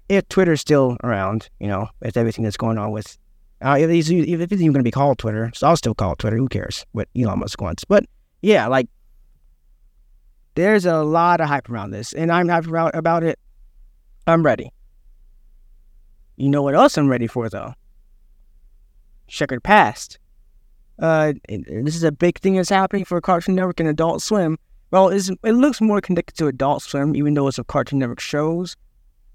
If 0.07 0.29
Twitter's 0.29 0.61
still 0.61 0.95
around, 1.03 1.49
you 1.59 1.67
know, 1.67 1.89
with 1.99 2.15
everything 2.15 2.45
that's 2.45 2.55
going 2.55 2.77
on 2.77 2.91
with, 2.91 3.17
uh, 3.61 3.75
if, 3.77 3.89
it's, 3.89 4.09
if 4.09 4.41
it's 4.41 4.61
even 4.61 4.71
going 4.71 4.79
to 4.79 4.83
be 4.83 4.91
called 4.91 5.17
Twitter, 5.17 5.51
so 5.53 5.67
I'll 5.67 5.75
still 5.75 5.93
call 5.93 6.13
it 6.13 6.19
Twitter. 6.19 6.37
Who 6.37 6.47
cares 6.47 6.85
what 6.93 7.09
Elon 7.19 7.39
Musk 7.39 7.59
wants? 7.59 7.83
But 7.83 8.05
yeah, 8.41 8.65
like, 8.67 8.87
there's 10.55 10.85
a 10.85 11.03
lot 11.03 11.41
of 11.41 11.49
hype 11.49 11.69
around 11.69 11.91
this, 11.91 12.13
and 12.13 12.31
I'm 12.31 12.47
hyped 12.47 12.69
about, 12.69 12.95
about 12.95 13.23
it. 13.23 13.39
I'm 14.25 14.41
ready. 14.41 14.71
You 16.37 16.47
know 16.47 16.61
what 16.61 16.75
else 16.75 16.97
I'm 16.97 17.09
ready 17.09 17.27
for, 17.27 17.49
though? 17.49 17.73
Checkered 19.31 19.63
Past. 19.63 20.19
Uh, 20.99 21.33
this 21.47 21.95
is 21.95 22.03
a 22.03 22.11
big 22.11 22.37
thing 22.39 22.55
that's 22.55 22.69
happening 22.69 23.05
for 23.05 23.19
Cartoon 23.21 23.55
Network 23.55 23.79
and 23.79 23.89
Adult 23.89 24.21
Swim. 24.21 24.59
Well, 24.91 25.07
it 25.07 25.29
looks 25.43 25.79
more 25.79 26.01
connected 26.01 26.35
to 26.37 26.47
Adult 26.47 26.83
Swim, 26.83 27.15
even 27.15 27.33
though 27.33 27.47
it's 27.47 27.57
a 27.57 27.63
Cartoon 27.63 27.99
Network 27.99 28.19
shows, 28.19 28.75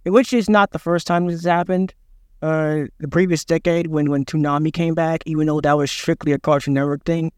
which 0.05 0.33
is 0.33 0.51
not 0.51 0.71
the 0.71 0.79
first 0.79 1.07
time 1.07 1.27
this 1.27 1.37
has 1.37 1.45
happened. 1.45 1.95
Uh, 2.43 2.85
the 2.99 3.09
previous 3.09 3.45
decade, 3.45 3.87
when 3.87 4.11
when 4.11 4.27
Toonami 4.27 4.71
came 4.73 4.95
back, 4.95 5.23
even 5.25 5.47
though 5.47 5.63
that 5.63 5.73
was 5.73 5.91
strictly 5.91 6.33
a 6.33 6.39
Cartoon 6.39 6.75
Network 6.75 7.05
thing, 7.05 7.33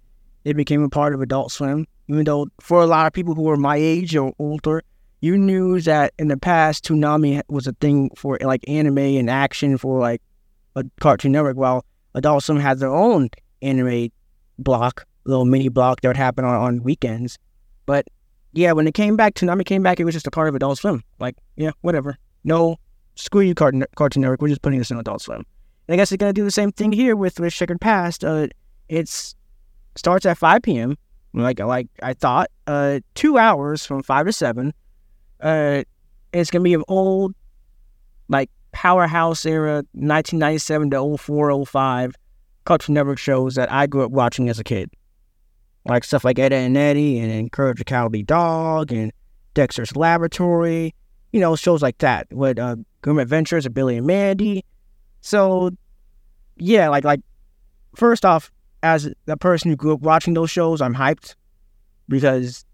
it 0.44 0.56
became 0.56 0.82
a 0.82 0.88
part 0.88 1.14
of 1.14 1.22
Adult 1.22 1.52
Swim. 1.52 1.86
Even 2.08 2.24
though 2.24 2.48
for 2.60 2.82
a 2.82 2.86
lot 2.86 3.06
of 3.06 3.12
people 3.12 3.34
who 3.34 3.42
were 3.42 3.56
my 3.56 3.76
age 3.76 4.16
or 4.16 4.32
older, 4.40 4.82
you 5.20 5.38
knew 5.38 5.80
that 5.82 6.12
in 6.18 6.26
the 6.26 6.36
past 6.36 6.84
Toonami 6.84 7.40
was 7.48 7.68
a 7.68 7.72
thing 7.74 8.10
for 8.16 8.36
like 8.42 8.68
anime 8.68 8.98
and 8.98 9.30
action 9.30 9.78
for 9.78 10.00
like 10.00 10.20
a 10.74 10.82
Cartoon 10.98 11.32
Network, 11.32 11.56
while 11.56 11.84
Adult 12.18 12.44
Swim 12.44 12.58
had 12.58 12.78
their 12.78 12.92
own 12.92 13.28
anime 13.62 14.08
block, 14.58 15.06
little 15.24 15.44
mini 15.44 15.68
block 15.68 16.00
that 16.00 16.08
would 16.08 16.16
happen 16.16 16.44
on, 16.44 16.54
on 16.54 16.82
weekends. 16.82 17.38
But 17.86 18.06
yeah, 18.52 18.72
when 18.72 18.86
it 18.86 18.94
came 18.94 19.16
back, 19.16 19.34
Toonami 19.34 19.64
came 19.64 19.82
back, 19.82 20.00
it 20.00 20.04
was 20.04 20.14
just 20.14 20.26
a 20.26 20.30
part 20.30 20.48
of 20.48 20.54
Adult 20.54 20.78
Swim. 20.78 21.02
Like, 21.18 21.36
yeah, 21.56 21.70
whatever. 21.80 22.16
No, 22.44 22.76
screw 23.14 23.40
you, 23.40 23.54
Cartoon, 23.54 23.84
Cartoon 23.96 24.22
Network. 24.22 24.42
We're 24.42 24.48
just 24.48 24.62
putting 24.62 24.78
this 24.78 24.90
in 24.90 24.98
Adult 24.98 25.22
Swim. 25.22 25.44
And 25.86 25.94
I 25.94 25.96
guess 25.96 26.10
they're 26.10 26.18
gonna 26.18 26.32
do 26.32 26.44
the 26.44 26.50
same 26.50 26.72
thing 26.72 26.92
here 26.92 27.16
with 27.16 27.40
with 27.40 27.52
Checkered 27.52 27.80
Past. 27.80 28.24
Uh, 28.24 28.48
it's 28.88 29.34
starts 29.96 30.26
at 30.26 30.38
5 30.38 30.62
p.m. 30.62 30.96
Like 31.34 31.60
like 31.60 31.88
I 32.02 32.14
thought. 32.14 32.50
Uh, 32.66 33.00
two 33.14 33.38
hours 33.38 33.86
from 33.86 34.02
five 34.02 34.26
to 34.26 34.32
seven. 34.32 34.74
Uh, 35.40 35.84
it's 36.32 36.50
gonna 36.50 36.64
be 36.64 36.74
of 36.74 36.84
old, 36.88 37.34
like 38.28 38.50
powerhouse 38.72 39.44
era, 39.46 39.84
1997 39.92 40.90
to 40.90 41.16
04, 41.16 41.66
05 41.66 42.14
Cartoon 42.64 42.94
Network 42.94 43.18
shows 43.18 43.54
that 43.54 43.72
I 43.72 43.86
grew 43.86 44.04
up 44.04 44.10
watching 44.10 44.48
as 44.48 44.58
a 44.58 44.64
kid 44.64 44.90
like 45.88 46.04
stuff 46.04 46.24
like 46.24 46.38
Ed, 46.38 46.52
and 46.52 46.76
Eddie 46.76 47.18
and 47.18 47.32
Encourage 47.32 47.78
the 47.78 47.84
Cowardly 47.84 48.22
Dog 48.22 48.92
and 48.92 49.12
Dexter's 49.54 49.96
Laboratory, 49.96 50.94
you 51.32 51.40
know, 51.40 51.56
shows 51.56 51.82
like 51.82 51.98
that 51.98 52.26
with 52.30 52.58
uh, 52.58 52.76
Grim 53.02 53.18
Adventures 53.18 53.66
of 53.66 53.74
Billy 53.74 53.96
and 53.96 54.06
Mandy. 54.06 54.64
So, 55.20 55.70
yeah, 56.56 56.88
like 56.88 57.04
like 57.04 57.20
first 57.96 58.24
off, 58.24 58.52
as 58.82 59.12
a 59.26 59.36
person 59.36 59.70
who 59.70 59.76
grew 59.76 59.94
up 59.94 60.00
watching 60.00 60.34
those 60.34 60.50
shows, 60.50 60.80
I'm 60.80 60.94
hyped 60.94 61.34
because 62.08 62.64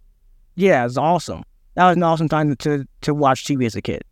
yeah, 0.56 0.84
it's 0.84 0.96
awesome. 0.96 1.42
That 1.74 1.88
was 1.88 1.96
an 1.96 2.02
awesome 2.02 2.28
time 2.28 2.54
to 2.54 2.86
to 3.02 3.14
watch 3.14 3.44
TV 3.44 3.64
as 3.64 3.74
a 3.74 3.82
kid. 3.82 4.02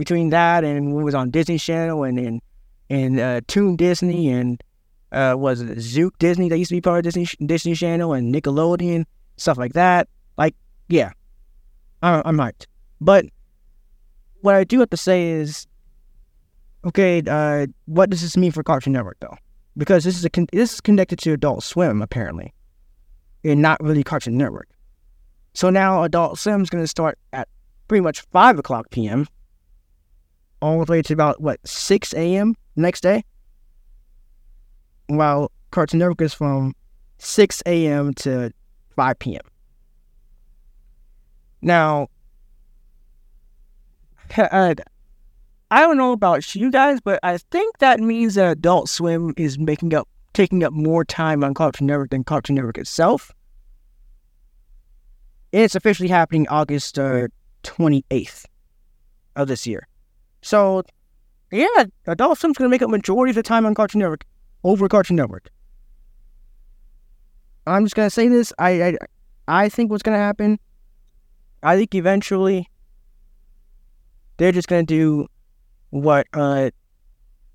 Between 0.00 0.30
that 0.30 0.64
and 0.64 0.92
it 0.98 1.04
was 1.04 1.14
on 1.14 1.28
Disney 1.30 1.58
Channel 1.58 2.04
and 2.04 2.18
and 2.18 2.40
and 2.88 3.20
uh, 3.20 3.40
Toon 3.46 3.76
Disney 3.76 4.30
and 4.30 4.62
uh, 5.12 5.34
was 5.36 5.60
it 5.60 5.76
Zoog 5.76 6.12
Disney 6.18 6.48
that 6.48 6.56
used 6.56 6.70
to 6.70 6.74
be 6.74 6.80
part 6.80 7.04
of 7.04 7.12
Disney 7.12 7.28
Disney 7.44 7.74
Channel 7.74 8.14
and 8.14 8.34
Nickelodeon 8.34 9.04
stuff 9.36 9.58
like 9.58 9.74
that. 9.74 10.08
Like, 10.38 10.54
yeah, 10.88 11.10
I, 12.02 12.22
I'm 12.24 12.38
hyped. 12.38 12.64
But 12.98 13.26
what 14.40 14.54
I 14.54 14.64
do 14.64 14.78
have 14.80 14.88
to 14.88 14.96
say 14.96 15.32
is, 15.32 15.66
okay, 16.86 17.22
uh, 17.26 17.66
what 17.84 18.08
does 18.08 18.22
this 18.22 18.38
mean 18.38 18.52
for 18.52 18.62
Cartoon 18.62 18.94
Network 18.94 19.18
though? 19.20 19.36
Because 19.76 20.04
this 20.04 20.16
is 20.16 20.24
a 20.24 20.30
this 20.50 20.72
is 20.72 20.80
connected 20.80 21.18
to 21.18 21.34
Adult 21.34 21.62
Swim 21.62 22.00
apparently, 22.00 22.54
and 23.44 23.60
not 23.60 23.84
really 23.84 24.02
Cartoon 24.02 24.38
Network. 24.38 24.70
So 25.52 25.68
now 25.68 26.04
Adult 26.04 26.38
Swim 26.38 26.62
is 26.62 26.70
going 26.70 26.82
to 26.82 26.88
start 26.88 27.18
at 27.34 27.48
pretty 27.86 28.00
much 28.00 28.22
five 28.32 28.58
o'clock 28.58 28.88
p.m. 28.90 29.26
all 30.60 30.84
the 30.84 30.90
way 30.90 31.02
to 31.02 31.12
about 31.12 31.40
what 31.40 31.58
six 31.66 32.14
a.m. 32.14 32.54
next 32.76 33.02
day 33.02 33.24
while 35.16 35.50
Cartoon 35.70 35.98
Network 35.98 36.20
is 36.22 36.34
from 36.34 36.74
6 37.18 37.62
a.m. 37.66 38.14
to 38.14 38.52
5 38.96 39.18
p.m. 39.18 39.42
Now, 41.62 42.08
I 44.36 44.74
don't 45.70 45.96
know 45.96 46.12
about 46.12 46.54
you 46.54 46.70
guys, 46.70 47.00
but 47.00 47.20
I 47.22 47.38
think 47.38 47.78
that 47.78 48.00
means 48.00 48.34
that 48.34 48.52
Adult 48.52 48.88
Swim 48.88 49.34
is 49.36 49.58
making 49.58 49.94
up, 49.94 50.08
taking 50.32 50.64
up 50.64 50.72
more 50.72 51.04
time 51.04 51.44
on 51.44 51.54
Cartoon 51.54 51.86
Network 51.86 52.10
than 52.10 52.24
Cartoon 52.24 52.56
Network 52.56 52.78
itself. 52.78 53.32
It's 55.52 55.74
officially 55.74 56.08
happening 56.08 56.46
August 56.48 56.98
uh, 56.98 57.28
28th 57.64 58.46
of 59.36 59.48
this 59.48 59.66
year. 59.66 59.86
So, 60.42 60.82
yeah, 61.50 61.84
Adult 62.06 62.38
Swim's 62.38 62.56
going 62.56 62.68
to 62.68 62.74
make 62.74 62.82
up 62.82 62.90
majority 62.90 63.30
of 63.30 63.36
the 63.36 63.42
time 63.42 63.66
on 63.66 63.74
Cartoon 63.74 64.00
Network 64.00 64.24
over 64.64 64.88
Cartoon 64.88 65.16
Network. 65.16 65.50
I'm 67.66 67.84
just 67.84 67.94
gonna 67.94 68.10
say 68.10 68.28
this. 68.28 68.52
I 68.58 68.82
I, 68.82 68.96
I 69.48 69.68
think 69.68 69.90
what's 69.90 70.02
gonna 70.02 70.16
happen. 70.18 70.58
I 71.62 71.76
think 71.76 71.94
eventually 71.94 72.68
they're 74.36 74.52
just 74.52 74.68
gonna 74.68 74.82
do 74.82 75.26
what 75.90 76.26
uh 76.32 76.70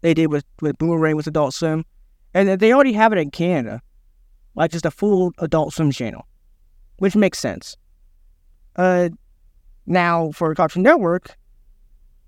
they 0.01 0.13
did 0.13 0.27
with 0.27 0.45
with 0.61 0.77
Boomerang 0.77 1.15
with 1.15 1.27
Adult 1.27 1.53
Swim, 1.53 1.85
and 2.33 2.59
they 2.59 2.71
already 2.71 2.93
have 2.93 3.11
it 3.13 3.17
in 3.17 3.31
Canada, 3.31 3.81
like 4.55 4.71
just 4.71 4.85
a 4.85 4.91
full 4.91 5.33
Adult 5.39 5.73
Swim 5.73 5.91
channel, 5.91 6.27
which 6.97 7.15
makes 7.15 7.39
sense. 7.39 7.75
Uh, 8.75 9.09
now 9.85 10.31
for 10.31 10.53
Cartoon 10.53 10.83
Network, 10.83 11.35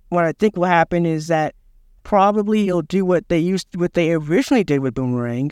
what 0.09 0.25
I 0.25 0.31
think 0.33 0.55
will 0.55 0.65
happen 0.65 1.05
is 1.05 1.27
that 1.27 1.55
probably 2.03 2.63
he'll 2.63 2.81
do 2.81 3.05
what 3.05 3.27
they 3.29 3.39
used, 3.39 3.67
what 3.75 3.93
they 3.93 4.13
originally 4.13 4.63
did 4.63 4.79
with 4.79 4.93
Boomerang. 4.93 5.51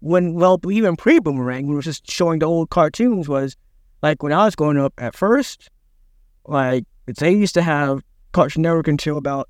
When 0.00 0.34
well, 0.34 0.60
even 0.70 0.96
pre 0.96 1.18
Boomerang, 1.18 1.66
when 1.66 1.72
it 1.72 1.76
was 1.76 1.84
just 1.86 2.10
showing 2.10 2.38
the 2.38 2.46
old 2.46 2.70
cartoons, 2.70 3.28
was 3.28 3.56
like 4.02 4.22
when 4.22 4.32
I 4.32 4.44
was 4.44 4.54
growing 4.54 4.78
up 4.78 4.94
at 4.98 5.16
first, 5.16 5.70
like 6.46 6.84
they 7.06 7.32
used 7.32 7.54
to 7.54 7.62
have 7.62 8.02
Cartoon 8.32 8.62
Network 8.62 8.88
until 8.88 9.16
about 9.16 9.48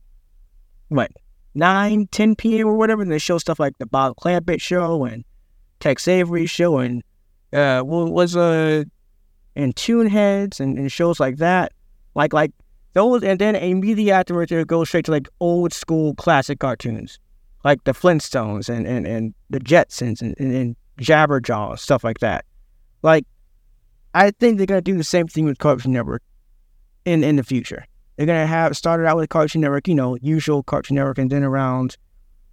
what 0.88 1.10
9, 1.54 2.06
10 2.10 2.36
p.m. 2.36 2.68
or 2.68 2.74
whatever, 2.74 3.02
and 3.02 3.10
they 3.10 3.18
show 3.18 3.38
stuff 3.38 3.58
like 3.58 3.76
the 3.78 3.86
Bob 3.86 4.16
Clampett 4.16 4.60
show 4.60 5.04
and 5.04 5.24
Tex 5.80 6.06
Avery 6.08 6.46
show 6.46 6.78
and 6.78 7.02
uh 7.52 7.80
what 7.82 8.12
was 8.12 8.36
uh 8.36 8.84
and 9.54 9.74
Toonheads 9.74 10.60
and, 10.60 10.78
and 10.78 10.90
shows 10.90 11.18
like 11.18 11.36
that. 11.38 11.72
Like 12.14 12.32
like 12.32 12.52
those 12.96 13.22
and 13.22 13.38
then 13.38 13.54
immediately 13.54 14.10
afterwards 14.10 14.50
it 14.50 14.66
goes 14.66 14.88
straight 14.88 15.04
to 15.04 15.10
like 15.10 15.28
old 15.38 15.72
school 15.72 16.14
classic 16.14 16.58
cartoons. 16.58 17.18
Like 17.62 17.84
the 17.84 17.92
Flintstones 17.92 18.68
and, 18.68 18.86
and, 18.86 19.06
and 19.06 19.34
the 19.50 19.60
Jetsons 19.60 20.22
and, 20.22 20.34
and, 20.38 20.54
and 20.54 20.76
Jabberjaw, 21.00 21.78
stuff 21.78 22.04
like 22.04 22.20
that. 22.20 22.46
Like 23.02 23.26
I 24.14 24.30
think 24.30 24.56
they're 24.56 24.66
gonna 24.66 24.80
do 24.80 24.96
the 24.96 25.04
same 25.04 25.26
thing 25.26 25.44
with 25.44 25.58
Cartoon 25.58 25.92
Network 25.92 26.22
in 27.04 27.22
in 27.22 27.36
the 27.36 27.44
future. 27.44 27.84
They're 28.16 28.24
gonna 28.24 28.46
have 28.46 28.74
started 28.76 29.06
out 29.06 29.18
with 29.18 29.28
Cartoon 29.28 29.60
Network, 29.60 29.88
you 29.88 29.94
know, 29.94 30.16
usual 30.22 30.62
Cartoon 30.62 30.94
Network, 30.94 31.18
and 31.18 31.30
then 31.30 31.44
around 31.44 31.98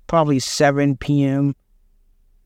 probably 0.07 0.39
7 0.39 0.97
p.m. 0.97 1.55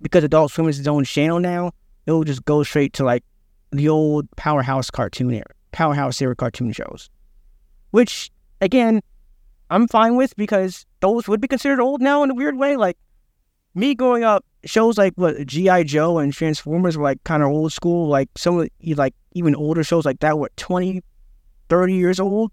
because 0.02 0.24
Adult 0.24 0.52
Swim 0.52 0.70
is 0.70 0.78
its 0.78 0.88
own 0.88 1.04
channel 1.04 1.40
now. 1.40 1.72
It'll 2.06 2.24
just 2.24 2.46
go 2.46 2.62
straight 2.62 2.94
to 2.94 3.04
like 3.04 3.24
the 3.72 3.90
old 3.90 4.30
powerhouse 4.36 4.92
cartoon 4.92 5.34
era, 5.34 5.46
powerhouse 5.72 6.22
era 6.22 6.36
cartoon 6.36 6.72
shows, 6.72 7.10
which 7.92 8.32
again, 8.62 9.02
I'm 9.70 9.88
fine 9.88 10.16
with 10.16 10.36
because 10.36 10.86
those 11.02 11.28
would 11.28 11.42
be 11.42 11.48
considered 11.48 11.80
old 11.80 12.02
now 12.02 12.24
in 12.24 12.32
a 12.32 12.36
weird 12.36 12.58
way. 12.58 12.78
Like 12.78 12.98
me 13.76 13.96
growing 13.96 14.24
up, 14.24 14.46
shows 14.66 14.98
like 14.98 15.14
what 15.16 15.46
GI 15.46 15.86
Joe 15.86 16.20
and 16.20 16.34
Transformers 16.34 16.98
were 16.98 17.04
like 17.04 17.24
kind 17.24 17.44
of 17.44 17.50
old 17.50 17.74
school. 17.74 18.08
Like 18.08 18.30
some 18.36 18.60
of 18.60 18.70
the, 18.80 18.96
like 18.96 19.14
even 19.34 19.56
older 19.56 19.84
shows 19.84 20.06
like 20.06 20.20
that 20.20 20.38
were 20.38 20.50
20, 20.58 21.04
30 21.70 21.94
years 21.94 22.20
old 22.20 22.52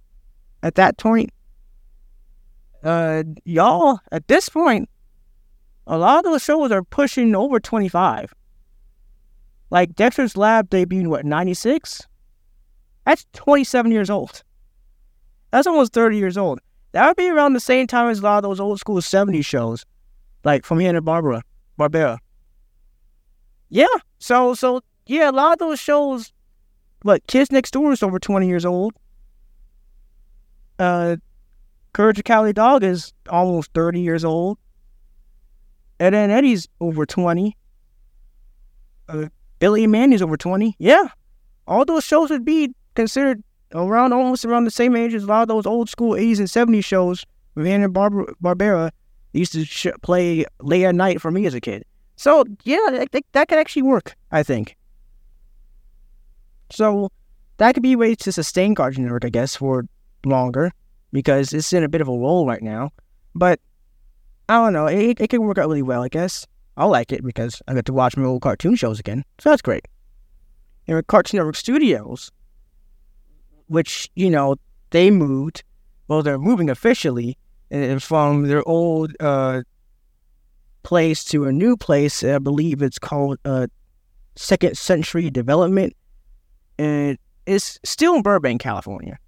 at 0.63 0.75
that 0.77 0.99
point. 0.99 1.31
Uh, 2.83 3.23
y'all 3.45 4.01
at 4.13 4.29
this 4.29 4.49
point, 4.49 4.89
a 5.87 5.97
lot 5.97 6.19
of 6.19 6.25
those 6.25 6.43
shows 6.43 6.71
are 6.71 6.83
pushing 6.83 7.35
over 7.35 7.61
25. 7.61 8.35
Like 9.71 9.95
Dexter's 9.95 10.37
Lab 10.37 10.71
debuted 10.71 11.07
what 11.07 11.25
96? 11.25 12.07
That's 13.07 13.27
27 13.33 13.93
years 13.93 14.11
old. 14.11 14.43
That's 15.55 15.69
almost 15.69 15.93
30 15.93 16.17
years 16.17 16.37
old. 16.37 16.59
That 16.91 17.07
would 17.07 17.17
be 17.17 17.31
around 17.31 17.53
the 17.53 17.61
same 17.61 17.87
time 17.87 18.09
as 18.09 18.19
a 18.19 18.23
lot 18.23 18.39
of 18.39 18.43
those 18.43 18.59
old 18.59 18.81
school 18.81 18.97
70s 18.97 19.45
shows, 19.45 19.87
like 20.43 20.65
from 20.65 20.81
Hanna 20.81 21.01
Barbara, 21.01 21.45
Barbera. 21.79 22.19
Yeah, 23.69 23.87
so 24.19 24.55
so 24.55 24.81
yeah, 25.07 25.31
a 25.31 25.31
lot 25.31 25.53
of 25.53 25.59
those 25.61 25.79
shows. 25.79 26.33
But 27.05 27.25
Kids 27.29 27.53
Next 27.53 27.71
Door 27.71 27.93
is 27.93 28.03
over 28.03 28.19
20 28.19 28.49
years 28.49 28.65
old. 28.65 28.95
Uh, 30.81 31.19
Courage 31.93 32.25
Cowardly 32.25 32.53
Dog 32.53 32.83
is 32.83 33.13
almost 33.29 33.73
30 33.75 34.01
years 34.01 34.25
old. 34.25 34.59
Ed 36.01 36.15
and 36.15 36.33
Eddie's 36.33 36.67
over 36.81 37.07
20. 37.07 37.57
Uh, 39.09 39.27
Billy 39.61 39.85
and 39.85 39.93
Mandy's 39.93 40.21
over 40.21 40.37
20. 40.37 40.75
Yeah. 40.81 41.11
All 41.69 41.85
those 41.85 42.03
shows 42.03 42.31
would 42.31 42.45
be 42.45 42.75
considered 42.97 43.45
around 43.75 44.13
almost 44.13 44.45
around 44.45 44.65
the 44.65 44.71
same 44.71 44.97
age 44.97 45.15
as 45.15 45.25
a 45.25 45.27
lot 45.27 45.43
of 45.43 45.49
those 45.49 45.67
old 45.67 45.89
school 45.89 46.13
80s 46.13 46.39
and 46.39 46.49
70s 46.49 46.85
shows 46.85 47.25
Hanna 47.57 47.89
Barber- 47.89 48.33
Barbera 48.43 48.91
used 49.33 49.53
to 49.53 49.65
sh- 49.65 49.89
play 50.03 50.45
late 50.61 50.85
at 50.85 50.95
night 50.95 51.21
for 51.21 51.31
me 51.31 51.47
as 51.47 51.55
a 51.55 51.61
kid. 51.61 51.85
So, 52.17 52.45
yeah, 52.63 52.79
that, 52.91 53.25
that 53.33 53.49
could 53.49 53.59
actually 53.59 53.83
work, 53.83 54.15
I 54.31 54.43
think. 54.43 54.77
So, 56.71 57.11
that 57.57 57.75
could 57.75 57.83
be 57.83 57.93
a 57.93 57.99
way 57.99 58.15
to 58.15 58.33
sustain 58.33 58.75
Cartoon 58.75 59.05
Network, 59.05 59.25
I 59.25 59.29
guess, 59.29 59.57
for 59.57 59.85
longer 60.25 60.73
because 61.13 61.53
it's 61.53 61.73
in 61.73 61.85
a 61.85 61.89
bit 61.89 62.01
of 62.01 62.09
a 62.09 62.13
lull 62.13 62.47
right 62.47 62.63
now. 62.63 62.91
But 63.35 63.61
I 64.49 64.55
don't 64.55 64.73
know, 64.73 64.87
it, 64.87 65.21
it 65.21 65.31
can 65.31 65.43
work 65.43 65.59
out 65.59 65.69
really 65.69 65.83
well, 65.83 66.03
I 66.03 66.09
guess. 66.09 66.47
I'll 66.77 66.91
like 66.91 67.13
it 67.13 67.25
because 67.25 67.63
I 67.69 67.75
get 67.75 67.87
to 67.87 67.93
watch 67.93 68.17
my 68.17 68.25
old 68.25 68.43
cartoon 68.43 68.75
shows 68.75 68.99
again. 68.99 69.25
So 69.39 69.51
that's 69.51 69.63
great. 69.63 69.87
And 70.87 70.97
with 70.97 71.07
Cartoon 71.07 71.39
Network 71.39 71.57
Studios, 71.57 72.31
which, 73.67 74.11
you 74.15 74.31
know, 74.31 74.57
they 74.91 75.11
moved, 75.11 75.63
well, 76.09 76.23
they're 76.23 76.39
moving 76.39 76.71
officially 76.71 77.37
uh, 77.73 77.99
from 77.99 78.45
their 78.45 78.67
old 78.69 79.13
uh, 79.21 79.63
place 80.83 81.25
to 81.25 81.45
a 81.45 81.53
new 81.53 81.77
place. 81.77 82.23
I 82.23 82.39
believe 82.39 82.83
it's 82.83 82.99
called 82.99 83.39
uh, 83.45 83.67
Second 84.37 84.77
Century 84.77 85.31
Development. 85.31 85.95
And 86.79 87.19
it's 87.47 87.79
still 87.85 88.17
in 88.17 88.23
Burbank, 88.23 88.61
California. 88.61 89.19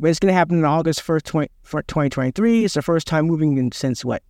But 0.00 0.10
it's 0.10 0.18
going 0.18 0.32
to 0.32 0.36
happen 0.36 0.58
in 0.58 0.64
August 0.64 1.04
1st, 1.04 1.22
20, 1.22 1.48
2023. 1.64 2.64
It's 2.64 2.74
the 2.74 2.82
first 2.82 3.06
time 3.06 3.26
moving 3.26 3.56
in 3.56 3.72
since 3.72 4.04
what? 4.04 4.22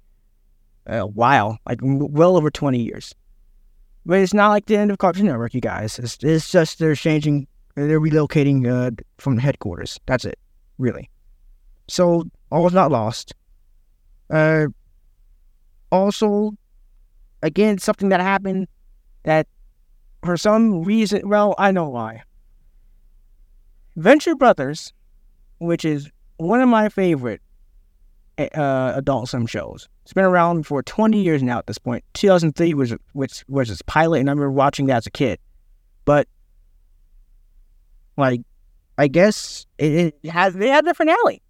a 0.86 1.06
while, 1.06 1.58
like 1.66 1.78
well 1.82 2.36
over 2.36 2.50
20 2.50 2.78
years. 2.78 3.14
But 4.06 4.20
it's 4.20 4.34
not 4.34 4.50
like 4.50 4.66
the 4.66 4.76
end 4.76 4.90
of 4.90 4.98
Cartoon 4.98 5.26
Network, 5.26 5.54
you 5.54 5.60
guys. 5.60 5.98
It's, 5.98 6.18
it's 6.22 6.50
just 6.50 6.78
they're 6.78 6.94
changing, 6.94 7.46
they're 7.74 8.00
relocating 8.00 8.66
uh, 8.66 8.90
from 9.18 9.38
headquarters. 9.38 9.98
That's 10.06 10.24
it, 10.24 10.38
really. 10.78 11.10
So 11.88 12.24
all 12.50 12.66
is 12.66 12.72
not 12.72 12.90
lost. 12.90 13.34
Uh, 14.30 14.66
also, 15.90 16.52
again, 17.42 17.78
something 17.78 18.08
that 18.08 18.20
happened 18.20 18.68
that 19.24 19.46
for 20.24 20.36
some 20.36 20.82
reason, 20.82 21.28
well, 21.28 21.54
I 21.58 21.70
know 21.70 21.88
why. 21.88 22.22
Venture 23.96 24.34
Brothers, 24.34 24.92
which 25.58 25.84
is 25.84 26.10
one 26.38 26.60
of 26.60 26.68
my 26.68 26.88
favorite 26.88 27.40
uh, 28.38 28.92
Adult 28.96 29.28
Swim 29.28 29.46
shows. 29.46 29.88
It's 30.02 30.12
been 30.12 30.24
around 30.24 30.66
for 30.66 30.82
20 30.82 31.22
years 31.22 31.42
now 31.42 31.58
at 31.58 31.66
this 31.66 31.78
point. 31.78 32.04
2003 32.14 32.74
was 32.74 32.94
which 33.12 33.44
was 33.48 33.70
its 33.70 33.82
pilot, 33.82 34.20
and 34.20 34.28
I 34.28 34.32
remember 34.32 34.50
watching 34.50 34.86
that 34.86 34.98
as 34.98 35.06
a 35.06 35.10
kid. 35.10 35.38
But 36.04 36.28
like, 38.16 38.40
I 38.98 39.08
guess 39.08 39.66
it, 39.78 40.14
it 40.22 40.30
has 40.30 40.54
they 40.54 40.68
had 40.68 40.84
the 40.84 40.94
finale. 40.94 41.42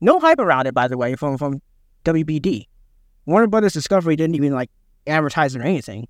No 0.00 0.18
hype 0.18 0.38
around 0.38 0.66
it, 0.66 0.74
by 0.74 0.88
the 0.88 0.96
way, 0.96 1.14
from 1.14 1.38
from 1.38 1.60
WBD. 2.04 2.66
Warner 3.26 3.46
Brothers 3.46 3.72
Discovery 3.72 4.16
didn't 4.16 4.36
even 4.36 4.52
like 4.52 4.70
advertise 5.06 5.54
it 5.54 5.60
or 5.60 5.64
anything. 5.64 6.08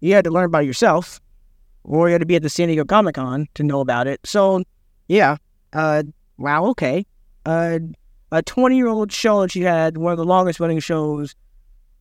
You 0.00 0.14
had 0.14 0.24
to 0.24 0.30
learn 0.30 0.46
about 0.46 0.66
yourself, 0.66 1.20
or 1.84 2.08
you 2.08 2.12
had 2.12 2.20
to 2.20 2.26
be 2.26 2.36
at 2.36 2.42
the 2.42 2.50
San 2.50 2.68
Diego 2.68 2.84
Comic 2.84 3.16
Con 3.16 3.48
to 3.54 3.62
know 3.62 3.80
about 3.80 4.06
it. 4.06 4.20
So, 4.24 4.62
yeah, 5.08 5.36
uh, 5.72 6.02
wow, 6.38 6.64
okay. 6.66 7.06
Uh, 7.44 7.78
a 8.32 8.42
20 8.42 8.76
year 8.76 8.86
old 8.86 9.12
show 9.12 9.40
that 9.42 9.50
she 9.50 9.62
had, 9.62 9.96
one 9.96 10.12
of 10.12 10.18
the 10.18 10.24
longest 10.24 10.60
running 10.60 10.78
shows 10.78 11.34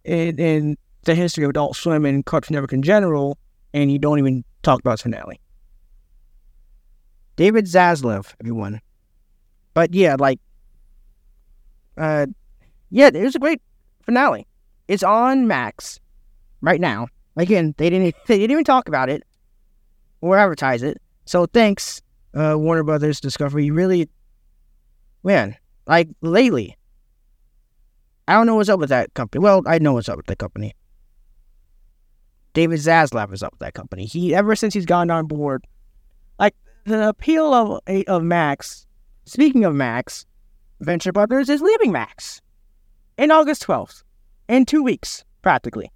in, 0.04 0.40
in 0.40 0.78
the 1.04 1.16
history 1.16 1.44
of 1.44 1.50
Adult 1.50 1.76
Swim 1.76 2.06
and 2.06 2.26
Cartoon 2.26 2.56
Network 2.56 2.74
in 2.74 2.82
general, 2.82 3.38
and 3.74 3.92
you 3.92 4.00
don't 4.00 4.20
even 4.20 4.44
talk 4.64 4.80
about 4.80 5.00
finale. 5.00 5.40
David 7.40 7.68
Zaslav, 7.68 8.34
everyone. 8.42 8.82
But 9.74 9.94
yeah, 9.94 10.18
like, 10.20 10.42
uh, 11.96 12.26
yeah, 12.90 13.12
it 13.14 13.24
was 13.24 13.34
a 13.34 13.40
great 13.40 13.62
finale. 14.02 14.46
It's 14.90 15.04
on 15.04 15.48
Max 15.48 16.02
right 16.60 16.82
now. 16.82 17.08
Again, 17.38 17.76
they 17.78 17.90
didn't 17.90 18.14
they 18.28 18.40
didn't 18.40 18.52
even 18.52 18.66
talk 18.66 18.90
about 18.90 19.08
it 19.08 19.24
or 20.20 20.38
advertise 20.38 20.84
it. 20.84 21.02
So 21.24 21.46
thanks, 21.46 22.02
uh, 22.34 22.56
Warner 22.58 22.84
Brothers 22.84 23.22
Discovery. 23.22 23.64
You 23.64 23.74
really, 23.74 24.10
man, 25.24 25.56
like 25.88 26.10
lately. 26.20 26.76
I 28.28 28.34
don't 28.34 28.48
know 28.48 28.56
what's 28.56 28.68
up 28.68 28.82
with 28.82 28.90
that 28.90 29.14
company. 29.14 29.42
Well, 29.42 29.64
I 29.66 29.80
know 29.80 29.94
what's 29.94 30.10
up 30.10 30.18
with 30.18 30.26
that 30.26 30.40
company. 30.40 30.76
David 32.52 32.82
Zaslav 32.82 33.32
is 33.32 33.44
up 33.44 33.54
with 33.54 33.62
that 33.62 33.76
company. 33.76 34.08
He 34.08 34.36
ever 34.36 34.58
since 34.58 34.74
he's 34.74 34.86
gone 34.86 35.10
on 35.10 35.26
board, 35.26 35.66
the 36.90 37.10
appeal 37.10 37.54
of 37.54 37.80
of 38.08 38.24
Max. 38.24 38.86
Speaking 39.26 39.64
of 39.64 39.76
Max, 39.76 40.26
Venture 40.82 41.12
Brothers 41.12 41.50
is 41.50 41.62
leaving 41.62 41.92
Max 41.92 42.42
in 43.18 43.32
August 43.32 43.62
twelfth, 43.62 44.04
in 44.48 44.66
two 44.66 44.84
weeks 44.84 45.24
practically. 45.42 45.92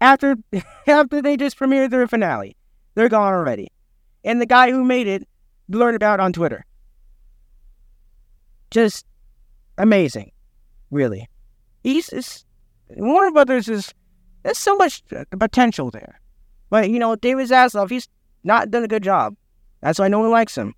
After 0.00 0.36
after 0.86 1.20
they 1.20 1.36
just 1.36 1.58
premiered 1.58 1.90
their 1.90 2.08
finale, 2.08 2.56
they're 2.94 3.08
gone 3.08 3.32
already, 3.32 3.68
and 4.24 4.40
the 4.40 4.46
guy 4.46 4.70
who 4.70 4.84
made 4.84 5.06
it 5.06 5.28
learned 5.68 5.96
about 5.96 6.20
it 6.20 6.22
on 6.22 6.32
Twitter 6.32 6.64
just 8.74 9.06
amazing, 9.78 10.32
really. 10.90 11.28
He's, 11.84 12.08
is, 12.10 12.44
Warner 12.90 13.30
Brothers 13.30 13.68
is 13.68 13.94
there's 14.42 14.58
so 14.58 14.76
much 14.76 15.02
potential 15.38 15.90
there, 15.90 16.20
but 16.68 16.90
you 16.90 16.98
know 16.98 17.16
David 17.16 17.48
Zaslav, 17.48 17.88
he's 17.88 18.08
not 18.42 18.70
done 18.70 18.84
a 18.84 18.88
good 18.88 19.04
job. 19.04 19.36
That's 19.84 20.00
why 20.00 20.08
no 20.08 20.18
one 20.18 20.30
likes 20.30 20.58
him. 20.58 20.74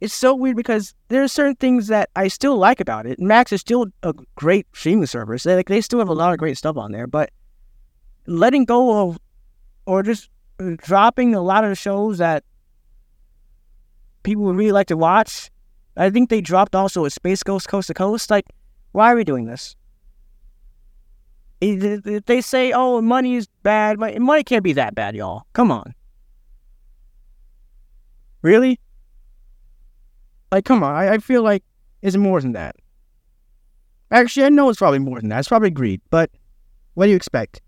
It's 0.00 0.14
so 0.14 0.34
weird 0.34 0.56
because 0.56 0.94
there 1.08 1.22
are 1.24 1.28
certain 1.28 1.56
things 1.56 1.88
that 1.88 2.10
I 2.14 2.28
still 2.28 2.56
like 2.56 2.78
about 2.78 3.06
it. 3.06 3.18
Max 3.18 3.52
is 3.52 3.62
still 3.62 3.86
a 4.04 4.14
great 4.36 4.68
streaming 4.72 5.06
service. 5.06 5.42
They, 5.42 5.56
like 5.56 5.68
they 5.68 5.80
still 5.80 5.98
have 5.98 6.08
a 6.08 6.14
lot 6.14 6.32
of 6.32 6.38
great 6.38 6.56
stuff 6.56 6.76
on 6.76 6.92
there, 6.92 7.08
but 7.08 7.30
letting 8.26 8.66
go 8.66 9.08
of 9.08 9.18
or 9.86 10.04
just 10.04 10.28
uh, 10.60 10.76
dropping 10.76 11.34
a 11.34 11.40
lot 11.40 11.64
of 11.64 11.76
shows 11.76 12.18
that 12.18 12.44
people 14.22 14.44
would 14.44 14.56
really 14.56 14.72
like 14.72 14.88
to 14.88 14.96
watch 14.96 15.50
I 15.96 16.10
think 16.10 16.28
they 16.28 16.40
dropped 16.40 16.74
also 16.74 17.04
a 17.04 17.10
Space 17.10 17.42
Ghost 17.42 17.68
Coast 17.68 17.88
to 17.88 17.94
Coast. 17.94 18.30
Like, 18.30 18.46
Why 18.92 19.12
are 19.12 19.16
we 19.16 19.24
doing 19.24 19.46
this? 19.46 19.76
If 21.60 22.26
they 22.26 22.42
say, 22.42 22.72
"Oh, 22.72 23.00
money 23.00 23.36
is 23.36 23.48
bad," 23.62 23.98
money 23.98 24.44
can't 24.44 24.62
be 24.62 24.74
that 24.74 24.94
bad, 24.94 25.16
y'all. 25.16 25.46
Come 25.54 25.72
on. 25.72 25.94
Really? 28.46 28.78
Like, 30.52 30.64
come 30.64 30.84
on. 30.84 30.94
I, 30.94 31.14
I 31.14 31.18
feel 31.18 31.42
like 31.42 31.64
it's 32.00 32.16
more 32.16 32.40
than 32.40 32.52
that. 32.52 32.76
Actually, 34.12 34.46
I 34.46 34.50
know 34.50 34.68
it's 34.68 34.78
probably 34.78 35.00
more 35.00 35.18
than 35.18 35.30
that. 35.30 35.40
It's 35.40 35.48
probably 35.48 35.70
greed. 35.70 36.00
But 36.10 36.30
what 36.94 37.06
do 37.06 37.10
you 37.10 37.16
expect? 37.16 37.60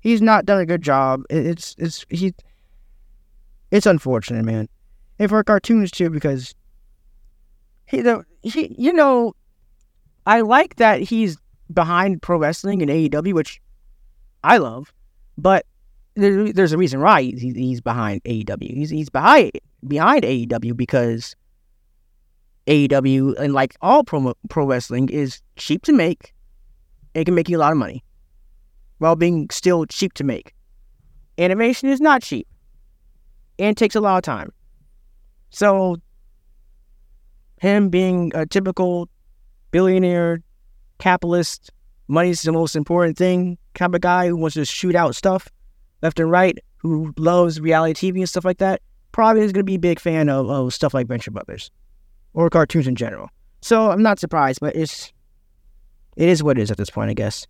He's 0.00 0.20
not 0.20 0.44
done 0.44 0.60
a 0.60 0.66
good 0.66 0.82
job. 0.82 1.22
It's 1.30 1.74
it's 1.78 2.04
he. 2.10 2.34
It's 3.70 3.86
unfortunate, 3.86 4.44
man. 4.44 4.68
And 5.18 5.30
for 5.30 5.42
cartoons 5.42 5.90
too, 5.90 6.10
because 6.10 6.54
he 7.86 8.02
the 8.02 8.22
he 8.42 8.76
you 8.78 8.92
know, 8.92 9.34
I 10.26 10.42
like 10.42 10.76
that 10.76 11.00
he's 11.00 11.38
behind 11.72 12.20
pro 12.20 12.36
wrestling 12.36 12.82
and 12.82 12.90
AEW, 12.90 13.32
which 13.32 13.62
I 14.44 14.58
love, 14.58 14.92
but 15.38 15.64
there, 16.16 16.52
there's 16.52 16.72
a 16.72 16.78
reason 16.78 17.00
why 17.00 17.22
he's, 17.22 17.40
he's 17.40 17.80
behind 17.80 18.22
AEW. 18.24 18.74
He's 18.74 18.90
he's 18.90 19.08
behind 19.08 19.52
behind 19.86 20.24
AEW 20.24 20.76
because 20.76 21.34
AEW 22.66 23.38
and 23.38 23.52
like 23.52 23.76
all 23.80 24.04
pro 24.04 24.34
pro 24.48 24.66
wrestling 24.66 25.08
is 25.08 25.40
cheap 25.56 25.82
to 25.84 25.92
make. 25.92 26.34
It 27.14 27.24
can 27.24 27.34
make 27.34 27.48
you 27.48 27.56
a 27.56 27.60
lot 27.60 27.72
of 27.72 27.78
money 27.78 28.04
while 28.98 29.16
being 29.16 29.48
still 29.50 29.86
cheap 29.86 30.14
to 30.14 30.24
make. 30.24 30.54
Animation 31.38 31.88
is 31.88 32.00
not 32.00 32.22
cheap 32.22 32.46
and 33.58 33.76
takes 33.76 33.94
a 33.94 34.00
lot 34.00 34.18
of 34.18 34.22
time. 34.22 34.52
So 35.50 35.96
him 37.60 37.88
being 37.88 38.30
a 38.34 38.46
typical 38.46 39.08
billionaire 39.70 40.42
capitalist, 40.98 41.70
money's 42.08 42.42
the 42.42 42.52
most 42.52 42.76
important 42.76 43.16
thing 43.16 43.58
kind 43.74 43.94
of 43.94 44.00
guy 44.00 44.28
who 44.28 44.36
wants 44.36 44.54
to 44.54 44.64
shoot 44.64 44.94
out 44.94 45.16
stuff 45.16 45.48
left 46.02 46.18
and 46.18 46.30
right, 46.30 46.58
who 46.78 47.12
loves 47.16 47.60
reality 47.60 48.12
TV 48.12 48.18
and 48.18 48.28
stuff 48.28 48.44
like 48.44 48.58
that, 48.58 48.80
probably 49.12 49.42
is 49.42 49.52
going 49.52 49.60
to 49.60 49.64
be 49.64 49.74
a 49.74 49.80
big 49.80 50.00
fan 50.00 50.28
of, 50.28 50.48
of 50.48 50.72
stuff 50.74 50.94
like 50.94 51.06
Venture 51.06 51.30
Brothers 51.30 51.70
or 52.34 52.48
cartoons 52.50 52.86
in 52.86 52.94
general. 52.94 53.28
So 53.60 53.90
I'm 53.90 54.02
not 54.02 54.18
surprised, 54.18 54.60
but 54.60 54.74
it's 54.76 55.12
it 56.16 56.28
is 56.28 56.42
what 56.42 56.58
it 56.58 56.62
is 56.62 56.70
at 56.70 56.76
this 56.76 56.90
point, 56.90 57.10
I 57.10 57.14
guess. 57.14 57.46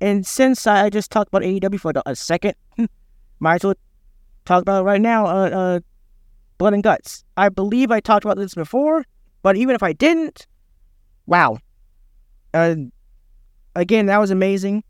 And 0.00 0.26
since 0.26 0.66
I 0.66 0.90
just 0.90 1.10
talked 1.10 1.28
about 1.28 1.42
AEW 1.42 1.78
for 1.78 1.92
a 2.04 2.16
second, 2.16 2.54
might 3.38 3.56
as 3.56 3.64
well 3.64 3.74
talk 4.44 4.62
about 4.62 4.80
it 4.80 4.84
right 4.84 5.00
now. 5.00 5.26
Uh, 5.26 5.50
uh, 5.50 5.80
Blood 6.58 6.74
and 6.74 6.82
Guts. 6.82 7.24
I 7.36 7.48
believe 7.48 7.90
I 7.90 8.00
talked 8.00 8.24
about 8.24 8.36
this 8.36 8.54
before, 8.54 9.04
but 9.42 9.56
even 9.56 9.74
if 9.74 9.82
I 9.82 9.92
didn't, 9.92 10.46
wow. 11.26 11.58
Uh, 12.52 12.76
again, 13.74 14.06
that 14.06 14.18
was 14.18 14.30
amazing. 14.30 14.84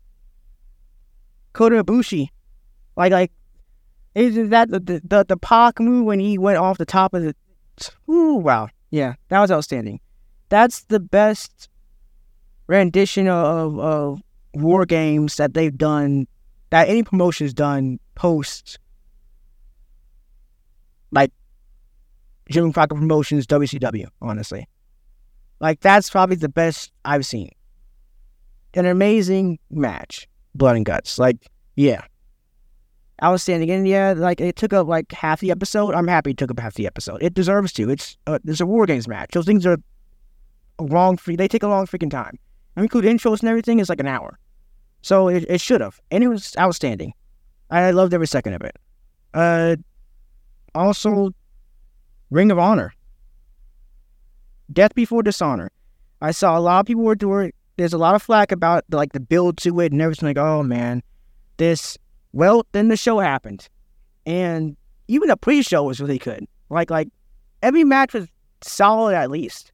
Kota 1.53 1.83
Ibushi, 1.83 2.29
like 2.95 3.11
like, 3.11 3.31
is 4.15 4.49
that 4.49 4.69
the 4.69 4.79
the 4.79 5.01
the, 5.03 5.25
the 5.27 5.37
Pac 5.37 5.79
move 5.79 6.05
when 6.05 6.19
he 6.19 6.37
went 6.37 6.57
off 6.57 6.77
the 6.77 6.85
top 6.85 7.13
of 7.13 7.23
the? 7.23 7.35
Ooh, 8.09 8.35
wow. 8.35 8.69
Yeah, 8.91 9.15
that 9.29 9.39
was 9.39 9.51
outstanding. 9.51 9.99
That's 10.49 10.83
the 10.83 10.99
best 10.99 11.69
rendition 12.67 13.27
of, 13.27 13.79
of 13.79 14.21
war 14.53 14.85
games 14.85 15.37
that 15.37 15.53
they've 15.53 15.75
done, 15.75 16.27
that 16.69 16.89
any 16.89 17.03
promotion's 17.03 17.53
done 17.53 17.99
post, 18.15 18.77
like 21.11 21.31
Jim 22.49 22.71
Crockett 22.71 22.97
Promotions, 22.97 23.47
WCW, 23.47 24.07
honestly. 24.21 24.67
Like, 25.59 25.79
that's 25.79 26.09
probably 26.09 26.35
the 26.35 26.49
best 26.49 26.91
I've 27.05 27.25
seen. 27.25 27.49
An 28.73 28.85
amazing 28.85 29.59
match, 29.69 30.27
Blood 30.53 30.75
and 30.75 30.85
Guts. 30.85 31.17
Like, 31.17 31.49
yeah. 31.75 32.01
Outstanding. 33.21 33.69
And 33.69 33.87
yeah, 33.87 34.13
like 34.15 34.41
it 34.41 34.55
took 34.55 34.73
up 34.73 34.87
like 34.87 35.11
half 35.11 35.39
the 35.39 35.51
episode. 35.51 35.93
I'm 35.93 36.07
happy 36.07 36.31
it 36.31 36.37
took 36.37 36.51
up 36.51 36.59
half 36.59 36.73
the 36.73 36.87
episode. 36.87 37.21
It 37.21 37.33
deserves 37.33 37.71
to. 37.73 37.89
It's 37.89 38.17
uh, 38.27 38.39
there's 38.43 38.61
a 38.61 38.65
war 38.65 38.85
games 38.85 39.07
match. 39.07 39.31
Those 39.33 39.45
things 39.45 39.65
are 39.65 39.77
a 40.79 40.83
long 40.83 41.17
free. 41.17 41.35
They 41.35 41.47
take 41.47 41.63
a 41.63 41.67
long 41.67 41.85
freaking 41.85 42.09
time. 42.09 42.39
I 42.75 42.81
include 42.81 43.05
intros 43.05 43.41
and 43.41 43.49
everything. 43.49 43.79
It's 43.79 43.89
like 43.89 43.99
an 43.99 44.07
hour. 44.07 44.39
So 45.01 45.27
it, 45.27 45.45
it 45.47 45.61
should 45.61 45.81
have. 45.81 46.01
And 46.11 46.23
it 46.23 46.27
was 46.27 46.55
outstanding. 46.57 47.13
I 47.69 47.91
loved 47.91 48.13
every 48.13 48.27
second 48.27 48.53
of 48.53 48.61
it. 48.61 48.77
Uh, 49.33 49.75
also, 50.73 51.31
Ring 52.29 52.51
of 52.51 52.59
Honor. 52.59 52.93
Death 54.71 54.95
Before 54.95 55.21
Dishonor. 55.21 55.71
I 56.21 56.31
saw 56.31 56.57
a 56.57 56.61
lot 56.61 56.79
of 56.79 56.85
people 56.85 57.03
were 57.03 57.15
doing. 57.15 57.51
There's 57.77 57.93
a 57.93 57.97
lot 57.97 58.15
of 58.15 58.23
flack 58.23 58.51
about 58.51 58.85
the, 58.89 58.97
like 58.97 59.13
the 59.13 59.19
build 59.19 59.57
to 59.57 59.79
it 59.81 59.91
and 59.91 60.01
everything. 60.01 60.27
Like, 60.27 60.37
oh 60.37 60.63
man, 60.63 61.03
this 61.57 61.97
well, 62.33 62.65
then 62.71 62.87
the 62.89 62.97
show 62.97 63.19
happened, 63.19 63.69
and 64.25 64.75
even 65.07 65.29
the 65.29 65.37
pre-show 65.37 65.83
was 65.83 66.01
really 66.01 66.17
good. 66.17 66.47
Like 66.69 66.89
like 66.89 67.07
every 67.61 67.83
match 67.83 68.13
was 68.13 68.27
solid 68.61 69.15
at 69.15 69.29
least. 69.29 69.71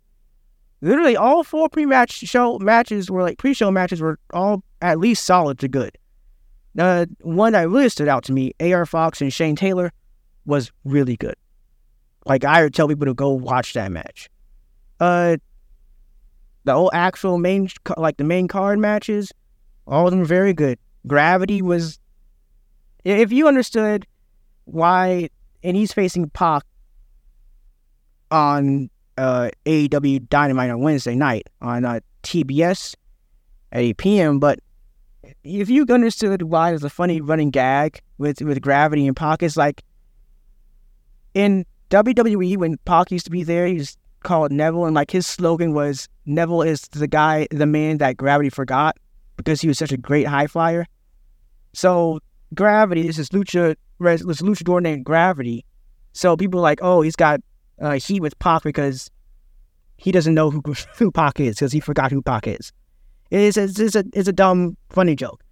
Literally, 0.82 1.16
all 1.16 1.44
four 1.44 1.70
pre-match 1.70 2.12
show 2.12 2.60
matches 2.60 3.10
were 3.10 3.24
like 3.24 3.38
pre-show 3.38 3.72
matches 3.72 4.02
were 4.02 4.20
all 4.34 4.64
at 4.82 5.00
least 5.00 5.26
solid 5.26 5.60
to 5.60 5.68
good. 5.68 5.98
The 6.76 7.10
one 7.22 7.54
that 7.54 7.68
really 7.70 7.90
stood 7.90 8.08
out 8.08 8.24
to 8.26 8.34
me, 8.34 8.54
AR 8.60 8.86
Fox 8.86 9.22
and 9.22 9.34
Shane 9.34 9.56
Taylor, 9.56 9.92
was 10.46 10.72
really 10.84 11.18
good. 11.18 11.36
Like 12.26 12.44
I 12.44 12.64
would 12.64 12.74
tell 12.74 12.88
people 12.88 13.06
to 13.06 13.14
go 13.14 13.30
watch 13.30 13.74
that 13.74 13.92
match. 13.92 14.30
Uh, 15.00 15.38
the 16.66 16.74
old 16.74 16.92
actual 16.94 17.38
main 17.38 17.70
like 17.98 18.18
the 18.18 18.24
main 18.24 18.48
card 18.48 18.80
matches, 18.80 19.32
all 19.88 20.06
of 20.06 20.12
them 20.12 20.20
were 20.20 20.26
very 20.26 20.54
good. 20.54 20.78
Gravity 21.08 21.62
was 21.62 22.00
if 23.04 23.32
you 23.32 23.48
understood 23.48 24.06
why, 24.66 25.30
and 25.64 25.76
he's 25.76 25.94
facing 25.94 26.30
Pac 26.30 26.64
on 28.32 28.90
uh, 29.18 29.50
AEW 29.66 30.30
Dynamite 30.30 30.70
on 30.70 30.82
Wednesday 30.82 31.16
night 31.16 31.48
on 31.62 31.86
uh, 31.86 32.00
TBS 32.24 32.96
at 33.72 33.82
8 33.82 33.98
p.m. 33.98 34.40
But 34.40 34.60
if 35.44 35.70
you 35.70 35.86
understood 35.90 36.44
why 36.44 36.72
there's 36.72 36.84
a 36.84 36.90
funny 36.90 37.22
running 37.22 37.50
gag 37.50 38.02
with, 38.18 38.42
with 38.42 38.62
Gravity 38.62 39.08
and 39.08 39.16
Pac, 39.16 39.44
it's 39.44 39.58
like 39.58 39.84
in 41.34 41.66
WWE 41.90 42.58
when 42.58 42.78
Pac 42.86 43.12
used 43.12 43.26
to 43.26 43.32
be 43.32 43.44
there, 43.44 43.68
he 43.68 43.76
was 43.76 43.98
called 44.22 44.52
Neville, 44.52 44.86
and 44.86 44.96
like 44.96 45.12
his 45.12 45.26
slogan 45.26 45.74
was 45.74 46.08
Neville 46.26 46.62
is 46.62 46.82
the 46.90 47.08
guy, 47.08 47.48
the 47.52 47.66
man 47.66 47.98
that 47.98 48.18
Gravity 48.18 48.50
forgot 48.50 48.98
because 49.38 49.62
he 49.62 49.68
was 49.68 49.78
such 49.78 49.92
a 49.92 49.98
great 49.98 50.28
high 50.28 50.48
flyer. 50.48 50.86
So 51.74 52.20
Gravity. 52.56 53.04
This 53.04 53.18
is 53.18 53.30
Lucha. 53.30 53.76
This 54.00 54.42
luchador 54.42 54.82
named 54.82 55.06
Gravity. 55.06 55.66
So 56.14 56.36
people 56.36 56.60
are 56.60 56.64
like, 56.64 56.80
oh, 56.82 57.02
he's 57.02 57.16
got 57.16 57.42
uh, 57.82 57.94
heat 57.94 58.22
with 58.22 58.38
Pac 58.40 58.64
because 58.64 59.10
he 59.98 60.12
doesn't 60.12 60.34
know 60.34 60.50
who 60.50 60.62
who 60.98 61.12
Pac 61.12 61.40
is 61.40 61.56
because 61.56 61.72
he 61.72 61.80
forgot 61.80 62.12
who 62.12 62.22
Pac 62.22 62.48
is. 62.48 62.72
It 63.32 63.42
is 63.42 63.58
it's, 63.58 63.80
it's 63.80 63.96
a 63.96 64.04
it's 64.14 64.28
a 64.28 64.34
dumb 64.34 64.78
funny 64.90 65.16
joke 65.16 65.44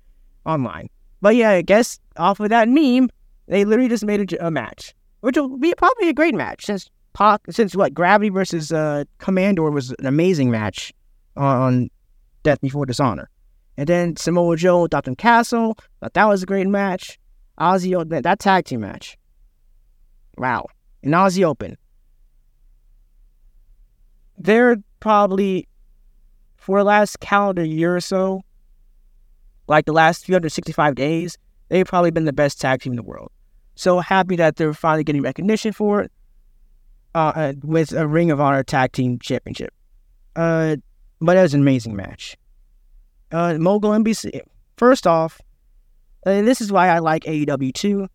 online. 0.45 0.89
But 1.21 1.35
yeah, 1.35 1.51
I 1.51 1.61
guess 1.61 1.99
off 2.17 2.39
of 2.39 2.49
that 2.49 2.67
meme, 2.67 3.09
they 3.47 3.65
literally 3.65 3.89
just 3.89 4.05
made 4.05 4.33
a, 4.33 4.47
a 4.47 4.51
match, 4.51 4.93
which 5.21 5.35
will 5.35 5.57
be 5.57 5.73
probably 5.77 6.09
a 6.09 6.13
great 6.13 6.35
match 6.35 6.65
since 6.65 6.89
Pac 7.13 7.41
since 7.49 7.75
what 7.75 7.93
Gravity 7.93 8.29
versus 8.29 8.71
uh, 8.71 9.03
Komander 9.19 9.71
was 9.71 9.91
an 9.99 10.05
amazing 10.05 10.51
match 10.51 10.93
on 11.35 11.89
Death 12.43 12.61
Before 12.61 12.85
Dishonor. 12.85 13.29
And 13.77 13.87
then 13.87 14.15
Samoa 14.15 14.57
Joe, 14.57 14.87
Dalton 14.87 15.15
Castle. 15.15 15.77
Thought 16.01 16.13
that 16.13 16.25
was 16.25 16.43
a 16.43 16.47
great 16.47 16.67
match. 16.67 17.19
Aussie, 17.59 17.95
Open, 17.95 18.21
that 18.21 18.39
tag 18.39 18.65
team 18.65 18.81
match. 18.81 19.17
Wow. 20.37 20.67
In 21.03 21.11
Aussie 21.11 21.43
Open. 21.43 21.77
They're 24.37 24.77
probably, 24.99 25.67
for 26.55 26.79
the 26.79 26.83
last 26.83 27.19
calendar 27.19 27.63
year 27.63 27.95
or 27.95 28.01
so, 28.01 28.41
like 29.67 29.85
the 29.85 29.93
last 29.93 30.25
365 30.25 30.95
days, 30.95 31.37
they've 31.69 31.85
probably 31.85 32.11
been 32.11 32.25
the 32.25 32.33
best 32.33 32.59
tag 32.59 32.81
team 32.81 32.93
in 32.93 32.97
the 32.97 33.03
world. 33.03 33.31
So 33.75 33.99
happy 33.99 34.35
that 34.37 34.55
they're 34.55 34.73
finally 34.73 35.03
getting 35.03 35.21
recognition 35.21 35.71
for 35.71 36.01
it 36.01 36.11
uh, 37.13 37.31
uh 37.35 37.53
with 37.63 37.91
a 37.93 38.07
Ring 38.07 38.31
of 38.31 38.41
Honor 38.41 38.63
Tag 38.63 38.91
Team 38.91 39.19
Championship. 39.19 39.71
Uh, 40.35 40.77
but 41.19 41.37
it 41.37 41.41
was 41.41 41.53
an 41.53 41.61
amazing 41.61 41.95
match 41.95 42.37
uh, 43.31 43.57
Mogul 43.57 43.93
Embassy. 43.93 44.41
First 44.77 45.07
off, 45.07 45.41
and 46.25 46.47
this 46.47 46.61
is 46.61 46.71
why 46.71 46.89
I 46.89 46.99
like 46.99 47.23
AEW 47.23 47.73
too. 47.73 48.07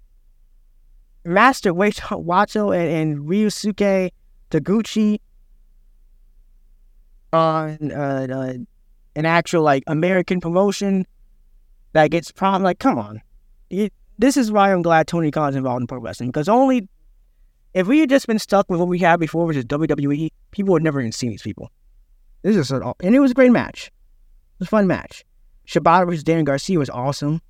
Master 1.24 1.72
Wato 1.72 2.76
and, 2.76 3.16
and 3.16 3.28
Ryusuke 3.28 4.10
Taguchi 4.50 5.20
on 7.32 7.92
uh, 7.92 8.26
uh, 8.30 8.52
an 9.16 9.26
actual 9.26 9.62
like 9.62 9.84
American 9.86 10.40
promotion 10.40 11.06
that 11.92 12.10
gets 12.10 12.30
prom. 12.32 12.62
Like, 12.62 12.78
come 12.78 12.98
on, 12.98 13.20
it, 13.70 13.92
this 14.18 14.36
is 14.36 14.52
why 14.52 14.72
I'm 14.72 14.82
glad 14.82 15.06
Tony 15.06 15.30
Khan's 15.30 15.56
involved 15.56 15.82
in 15.82 15.86
pro 15.86 15.98
wrestling 15.98 16.30
because 16.30 16.48
only 16.48 16.88
if 17.74 17.86
we 17.86 18.00
had 18.00 18.10
just 18.10 18.26
been 18.26 18.38
stuck 18.38 18.68
with 18.68 18.80
what 18.80 18.88
we 18.88 18.98
had 18.98 19.18
before, 19.18 19.46
which 19.46 19.56
is 19.56 19.64
WWE, 19.64 20.30
people 20.50 20.72
would 20.72 20.82
never 20.82 21.00
even 21.00 21.12
see 21.12 21.28
these 21.28 21.42
people. 21.42 21.70
This 22.42 22.56
is 22.56 22.70
an, 22.70 22.82
and 23.02 23.14
it 23.14 23.20
was 23.20 23.30
a 23.30 23.34
great 23.34 23.52
match. 23.52 23.90
Was 24.62 24.68
a 24.68 24.70
fun 24.70 24.86
match. 24.86 25.24
Shibata 25.66 26.06
versus 26.06 26.22
Daniel 26.22 26.44
Garcia 26.44 26.78
was 26.78 26.88
awesome. 26.88 27.40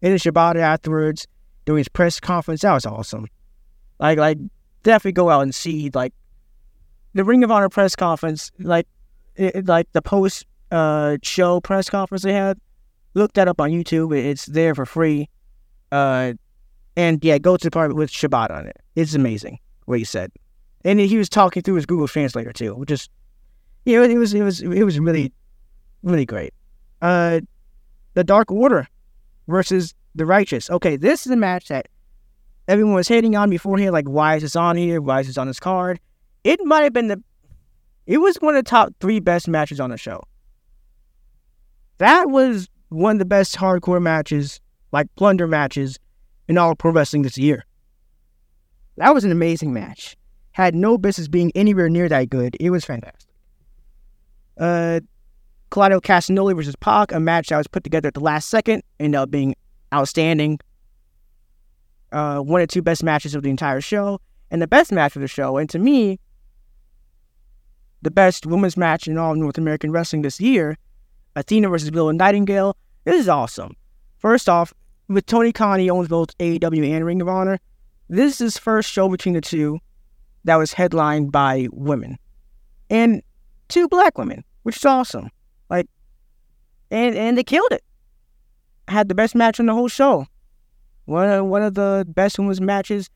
And 0.00 0.12
then 0.12 0.18
Shibata 0.18 0.60
afterwards 0.60 1.26
during 1.66 1.76
his 1.76 1.90
press 1.90 2.20
conference, 2.20 2.62
that 2.62 2.72
was 2.72 2.86
awesome. 2.86 3.26
Like, 3.98 4.16
like 4.16 4.38
definitely 4.82 5.12
go 5.12 5.28
out 5.28 5.42
and 5.42 5.54
see 5.54 5.90
like 5.92 6.14
the 7.12 7.22
Ring 7.22 7.44
of 7.44 7.50
Honor 7.50 7.68
press 7.68 7.94
conference, 7.94 8.50
like, 8.58 8.86
it, 9.36 9.66
like 9.66 9.92
the 9.92 10.00
post 10.00 10.46
uh, 10.70 11.18
show 11.22 11.60
press 11.60 11.90
conference 11.90 12.22
they 12.22 12.32
had. 12.32 12.58
Look 13.12 13.34
that 13.34 13.46
up 13.46 13.60
on 13.60 13.68
YouTube. 13.68 14.16
It's 14.16 14.46
there 14.46 14.74
for 14.74 14.86
free. 14.86 15.28
Uh, 15.92 16.32
and 16.96 17.22
yeah, 17.22 17.36
go 17.36 17.58
to 17.58 17.66
the 17.66 17.70
part 17.70 17.94
with 17.94 18.10
Shibata 18.10 18.52
on 18.52 18.66
it. 18.68 18.78
It's 18.96 19.12
amazing 19.12 19.58
what 19.84 19.98
he 19.98 20.04
said, 20.04 20.32
and 20.82 20.98
he 20.98 21.18
was 21.18 21.28
talking 21.28 21.62
through 21.62 21.74
his 21.74 21.84
Google 21.84 22.08
Translator 22.08 22.54
too, 22.54 22.74
which 22.74 22.90
is 22.90 23.10
yeah, 23.84 24.02
it 24.02 24.16
was 24.16 24.32
it 24.32 24.42
was 24.42 24.62
it 24.62 24.84
was 24.84 24.98
really 24.98 25.30
really 26.04 26.26
great. 26.26 26.54
Uh, 27.02 27.40
the 28.14 28.24
Dark 28.24 28.50
Order 28.50 28.86
versus 29.48 29.94
the 30.14 30.26
Righteous. 30.26 30.70
Okay, 30.70 30.96
this 30.96 31.26
is 31.26 31.32
a 31.32 31.36
match 31.36 31.68
that 31.68 31.88
everyone 32.68 32.94
was 32.94 33.08
hating 33.08 33.36
on 33.36 33.50
beforehand. 33.50 33.92
Like, 33.92 34.08
why 34.08 34.36
is 34.36 34.42
this 34.42 34.56
on 34.56 34.76
here? 34.76 35.00
Why 35.00 35.20
is 35.20 35.26
this 35.26 35.38
on 35.38 35.46
this 35.46 35.60
card? 35.60 36.00
It 36.44 36.60
might 36.64 36.82
have 36.82 36.92
been 36.92 37.08
the. 37.08 37.22
It 38.06 38.18
was 38.18 38.36
one 38.36 38.54
of 38.54 38.64
the 38.64 38.68
top 38.68 38.94
three 39.00 39.18
best 39.18 39.48
matches 39.48 39.80
on 39.80 39.90
the 39.90 39.96
show. 39.96 40.22
That 41.98 42.28
was 42.30 42.68
one 42.90 43.16
of 43.16 43.18
the 43.18 43.24
best 43.24 43.56
hardcore 43.56 44.02
matches, 44.02 44.60
like 44.92 45.06
plunder 45.16 45.46
matches, 45.46 45.98
in 46.48 46.58
all 46.58 46.74
pro 46.74 46.90
wrestling 46.90 47.22
this 47.22 47.38
year. 47.38 47.64
That 48.96 49.14
was 49.14 49.24
an 49.24 49.32
amazing 49.32 49.72
match. 49.72 50.16
Had 50.52 50.74
no 50.74 50.98
business 50.98 51.28
being 51.28 51.50
anywhere 51.54 51.88
near 51.88 52.08
that 52.08 52.30
good. 52.30 52.56
It 52.60 52.70
was 52.70 52.84
fantastic. 52.84 53.30
Uh, 54.58 55.00
Claudio 55.74 55.98
Castagnoli 56.00 56.54
versus 56.54 56.76
Pac, 56.76 57.10
a 57.10 57.18
match 57.18 57.48
that 57.48 57.56
was 57.58 57.66
put 57.66 57.82
together 57.82 58.06
at 58.06 58.14
the 58.14 58.20
last 58.20 58.48
second, 58.48 58.84
ended 59.00 59.18
up 59.18 59.28
being 59.28 59.56
outstanding. 59.92 60.60
Uh, 62.12 62.38
one 62.38 62.60
of 62.60 62.68
two 62.68 62.80
best 62.80 63.02
matches 63.02 63.34
of 63.34 63.42
the 63.42 63.50
entire 63.50 63.80
show, 63.80 64.20
and 64.52 64.62
the 64.62 64.68
best 64.68 64.92
match 64.92 65.16
of 65.16 65.22
the 65.22 65.26
show, 65.26 65.56
and 65.56 65.68
to 65.68 65.80
me, 65.80 66.20
the 68.02 68.10
best 68.12 68.46
women's 68.46 68.76
match 68.76 69.08
in 69.08 69.18
all 69.18 69.34
North 69.34 69.58
American 69.58 69.90
wrestling 69.90 70.22
this 70.22 70.40
year, 70.40 70.78
Athena 71.34 71.68
versus 71.68 71.90
Willow 71.90 72.12
Nightingale. 72.12 72.76
This 73.02 73.22
is 73.22 73.28
awesome. 73.28 73.74
First 74.18 74.48
off, 74.48 74.72
with 75.08 75.26
Tony 75.26 75.50
Khan, 75.50 75.80
he 75.80 75.90
owns 75.90 76.06
both 76.06 76.38
AEW 76.38 76.88
and 76.88 77.04
Ring 77.04 77.20
of 77.20 77.28
Honor. 77.28 77.58
This 78.08 78.34
is 78.34 78.38
his 78.38 78.58
first 78.58 78.88
show 78.88 79.08
between 79.08 79.34
the 79.34 79.40
two 79.40 79.80
that 80.44 80.54
was 80.54 80.72
headlined 80.72 81.32
by 81.32 81.66
women 81.72 82.16
and 82.88 83.24
two 83.66 83.88
black 83.88 84.16
women, 84.18 84.44
which 84.62 84.76
is 84.76 84.84
awesome. 84.84 85.30
And 86.94 87.16
and 87.16 87.36
they 87.36 87.42
killed 87.42 87.72
it. 87.72 87.82
Had 88.86 89.08
the 89.08 89.16
best 89.16 89.34
match 89.34 89.58
on 89.58 89.66
the 89.66 89.74
whole 89.74 89.88
show. 89.88 90.26
One 91.06 91.28
of, 91.28 91.46
one 91.46 91.62
of 91.62 91.74
the 91.74 92.06
best 92.08 92.38
women's 92.38 92.60
matches, 92.60 93.10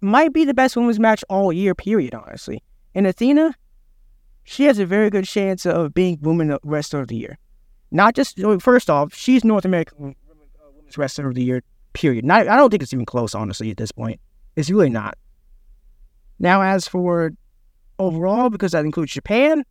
might 0.00 0.32
be 0.32 0.44
the 0.44 0.54
best 0.54 0.76
women's 0.76 1.00
match 1.00 1.24
all 1.28 1.52
year. 1.52 1.74
Period. 1.74 2.14
Honestly, 2.14 2.62
and 2.94 3.08
Athena, 3.08 3.56
she 4.44 4.64
has 4.64 4.78
a 4.78 4.86
very 4.86 5.10
good 5.10 5.24
chance 5.24 5.66
of 5.66 5.92
being 5.94 6.18
woman 6.20 6.52
uh, 6.52 6.58
wrestler 6.62 7.00
of 7.00 7.08
the 7.08 7.16
year. 7.16 7.38
Not 7.90 8.14
just 8.14 8.40
first 8.60 8.88
off, 8.88 9.12
she's 9.12 9.42
North 9.42 9.64
American 9.64 10.14
uh, 10.14 10.70
women's 10.76 10.96
wrestler 10.96 11.26
of 11.28 11.34
the 11.34 11.42
year. 11.42 11.64
Period. 11.94 12.24
Not, 12.24 12.46
I 12.46 12.54
don't 12.54 12.70
think 12.70 12.84
it's 12.84 12.92
even 12.92 13.06
close, 13.06 13.34
honestly, 13.34 13.70
at 13.72 13.78
this 13.78 13.90
point. 13.90 14.20
It's 14.54 14.70
really 14.70 14.90
not. 14.90 15.18
Now, 16.38 16.62
as 16.62 16.86
for 16.86 17.32
overall, 17.98 18.48
because 18.48 18.72
that 18.72 18.84
includes 18.84 19.12
Japan, 19.12 19.64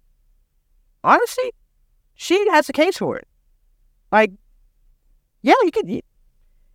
honestly, 1.06 1.54
she 2.16 2.50
has 2.50 2.68
a 2.68 2.74
case 2.74 2.98
for 2.98 3.16
it. 3.16 3.26
Like, 4.12 4.32
yeah, 5.42 5.56
you 5.64 5.72
could. 5.72 5.90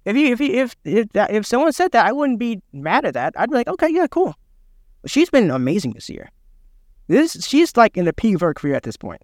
If 0.05 0.17
you 0.17 0.33
if 0.33 0.41
you 0.41 0.53
if 0.55 0.77
if 0.85 1.09
that, 1.11 1.31
if 1.31 1.47
someone 1.47 1.73
said 1.73 1.93
that, 1.93 2.07
I 2.07 2.13
wouldn't 2.13 2.39
be 2.39 2.61
mad 2.73 3.05
at 3.05 3.15
that. 3.15 3.35
I'd 3.37 3.51
be 3.51 3.57
like, 3.57 3.69
okay, 3.69 3.89
yeah, 3.89 4.07
cool. 4.07 4.35
She's 5.07 5.31
been 5.31 5.51
amazing 5.51 5.93
this 5.93 6.09
year. 6.09 6.31
This 7.09 7.45
she's 7.45 7.77
like 7.77 7.97
in 7.97 8.05
the 8.05 8.13
peak 8.13 8.37
of 8.37 8.41
her 8.41 8.55
career 8.55 8.75
at 8.75 8.83
this 8.83 8.97
point. 8.97 9.23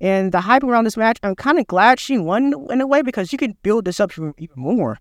And 0.00 0.30
the 0.32 0.40
hype 0.40 0.62
around 0.62 0.84
this 0.84 0.96
match, 0.96 1.18
I'm 1.22 1.34
kind 1.34 1.58
of 1.58 1.66
glad 1.66 1.98
she 1.98 2.18
won 2.18 2.52
in 2.70 2.80
a 2.80 2.86
way 2.86 3.02
because 3.02 3.32
you 3.32 3.38
can 3.38 3.56
build 3.62 3.86
this 3.86 3.98
up 3.98 4.12
even 4.12 4.36
more. 4.54 4.98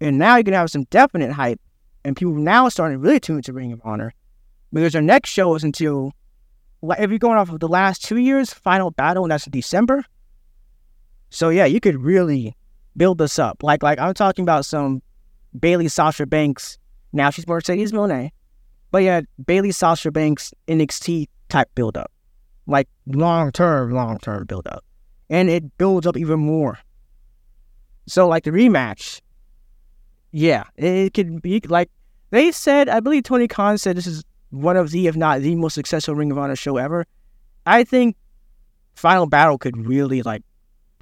And 0.00 0.18
now 0.18 0.36
you 0.36 0.44
can 0.44 0.54
have 0.54 0.70
some 0.70 0.84
definite 0.84 1.32
hype, 1.32 1.60
and 2.04 2.16
people 2.16 2.34
now 2.34 2.64
are 2.64 2.70
starting 2.70 2.98
to 2.98 3.02
really 3.02 3.20
tune 3.20 3.36
into 3.36 3.52
Ring 3.52 3.72
of 3.72 3.80
Honor 3.84 4.14
because 4.72 4.92
their 4.92 5.02
next 5.02 5.30
show 5.30 5.54
is 5.54 5.64
until 5.64 6.12
if 6.82 7.10
you're 7.10 7.18
going 7.18 7.38
off 7.38 7.50
of 7.50 7.60
the 7.60 7.68
last 7.68 8.04
two 8.04 8.18
years, 8.18 8.52
Final 8.52 8.90
Battle, 8.90 9.24
and 9.24 9.32
that's 9.32 9.46
in 9.46 9.50
December. 9.52 10.04
So 11.30 11.48
yeah, 11.48 11.64
you 11.66 11.80
could 11.80 12.00
really 12.00 12.56
build 12.96 13.18
this 13.18 13.38
up. 13.38 13.62
Like 13.62 13.82
like 13.82 13.98
I'm 13.98 14.14
talking 14.14 14.42
about 14.42 14.64
some 14.64 15.02
Bayley 15.58 15.88
Sasha 15.88 16.26
Banks. 16.26 16.78
Now 17.12 17.30
she's 17.30 17.46
Mercedes 17.46 17.92
Moné, 17.92 18.30
but 18.90 19.02
yeah, 19.02 19.22
Bayley 19.44 19.72
Sasha 19.72 20.10
Banks 20.10 20.52
NXT 20.68 21.26
type 21.48 21.68
build 21.74 21.96
up, 21.96 22.10
like 22.66 22.88
long 23.06 23.52
term, 23.52 23.92
long 23.92 24.18
term 24.18 24.44
build 24.44 24.66
up, 24.66 24.84
and 25.30 25.48
it 25.48 25.76
builds 25.78 26.06
up 26.06 26.16
even 26.16 26.40
more. 26.40 26.78
So 28.06 28.28
like 28.28 28.44
the 28.44 28.50
rematch, 28.50 29.20
yeah, 30.32 30.64
it 30.76 31.14
could 31.14 31.42
be 31.42 31.60
like 31.66 31.90
they 32.30 32.52
said. 32.52 32.88
I 32.88 33.00
believe 33.00 33.24
Tony 33.24 33.48
Khan 33.48 33.78
said 33.78 33.96
this 33.96 34.06
is 34.06 34.24
one 34.50 34.76
of 34.76 34.90
the, 34.90 35.06
if 35.06 35.16
not 35.16 35.40
the 35.40 35.54
most 35.54 35.74
successful 35.74 36.14
Ring 36.14 36.30
of 36.30 36.38
Honor 36.38 36.56
show 36.56 36.76
ever. 36.76 37.06
I 37.66 37.84
think 37.84 38.16
Final 38.94 39.26
Battle 39.26 39.58
could 39.58 39.76
really 39.86 40.22
like 40.22 40.42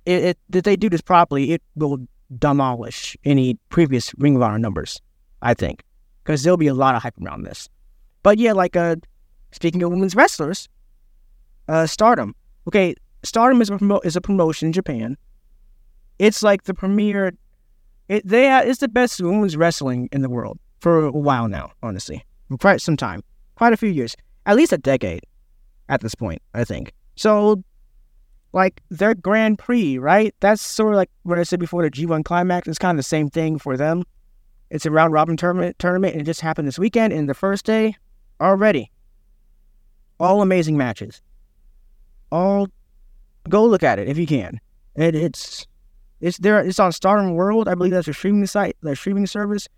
it, 0.07 0.25
it 0.25 0.39
if 0.53 0.63
they 0.65 0.77
do 0.77 0.89
this 0.89 1.01
properly, 1.01 1.53
it 1.53 1.63
will 1.75 1.99
demolish 2.39 3.17
any 3.25 3.59
previous 3.69 4.13
Ring 4.19 4.37
of 4.37 4.43
Honor 4.43 4.59
numbers. 4.59 5.01
I 5.43 5.55
think 5.55 5.83
because 6.23 6.43
there'll 6.43 6.57
be 6.57 6.69
a 6.69 6.75
lot 6.75 6.95
of 6.95 7.03
hype 7.03 7.15
around 7.21 7.43
this. 7.43 7.69
But 8.23 8.39
yeah, 8.39 8.53
like 8.53 8.77
uh, 8.77 8.97
speaking 9.53 9.83
of 9.83 9.91
women's 9.91 10.15
wrestlers, 10.15 10.69
uh, 11.69 11.87
Stardom. 11.87 12.35
Okay, 12.67 12.95
Stardom 13.23 13.61
is 13.61 13.71
a 13.71 13.75
promo- 13.75 14.05
is 14.05 14.17
a 14.17 14.21
promotion 14.21 14.67
in 14.67 14.73
Japan. 14.73 15.17
It's 16.19 16.43
like 16.43 16.65
the 16.65 16.75
premier. 16.75 17.33
It 18.09 18.27
they 18.27 18.49
ha- 18.49 18.63
it's 18.65 18.81
the 18.81 18.89
best 18.89 19.21
women's 19.21 19.57
wrestling 19.57 20.09
in 20.13 20.23
the 20.23 20.31
world 20.31 20.59
for 20.81 21.07
a 21.07 21.11
while 21.11 21.49
now. 21.49 21.73
Honestly, 21.83 22.25
for 22.49 22.57
quite 22.57 22.81
some 22.81 22.97
time 22.97 23.23
quite 23.55 23.73
a 23.73 23.77
few 23.77 23.89
years, 23.89 24.17
at 24.47 24.57
least 24.57 24.73
a 24.73 24.79
decade 24.79 25.23
at 25.89 26.01
this 26.01 26.15
point, 26.15 26.43
I 26.55 26.65
think. 26.65 26.93
So, 27.17 27.63
like 28.55 28.81
their 28.89 29.15
Grand 29.15 29.59
Prix, 29.59 29.99
right? 29.99 30.33
That's 30.39 30.63
sort 30.63 30.95
of 30.95 30.97
like 30.97 31.11
what 31.25 31.41
I 31.41 31.43
said 31.43 31.59
before 31.59 31.83
the 31.83 31.91
G1 31.91 32.25
Climax. 32.25 32.69
It's 32.69 32.79
kind 32.79 32.97
of 32.97 32.99
the 32.99 33.03
same 33.03 33.29
thing 33.29 33.59
for 33.59 33.77
them. 33.77 34.05
It's 34.71 34.87
a 34.87 34.93
round 34.93 35.13
robin 35.13 35.37
tournament, 35.37 35.77
tournament, 35.81 36.15
and 36.15 36.23
it 36.23 36.25
just 36.25 36.41
happened 36.41 36.69
this 36.69 36.79
weekend. 36.79 37.13
And 37.13 37.29
the 37.29 37.35
first 37.35 37.67
day, 37.67 37.97
already, 38.41 38.93
all 40.21 40.41
amazing 40.41 40.77
matches. 40.77 41.21
All, 42.31 42.69
go 43.49 43.65
look 43.65 43.83
at 43.83 43.99
it 43.99 44.09
if 44.09 44.17
you 44.17 44.27
can. 44.27 44.61
It, 44.95 45.17
it's, 45.17 45.67
it's 46.21 46.39
there. 46.39 46.61
It's 46.61 46.79
on 46.79 46.93
Stardom 46.93 47.35
World. 47.35 47.67
I 47.67 47.75
believe 47.75 47.93
that's 47.93 48.09
a 48.09 48.15
streaming 48.15 48.47
site, 48.47 48.77
their 48.83 48.97
streaming 48.97 49.27
service. 49.27 49.69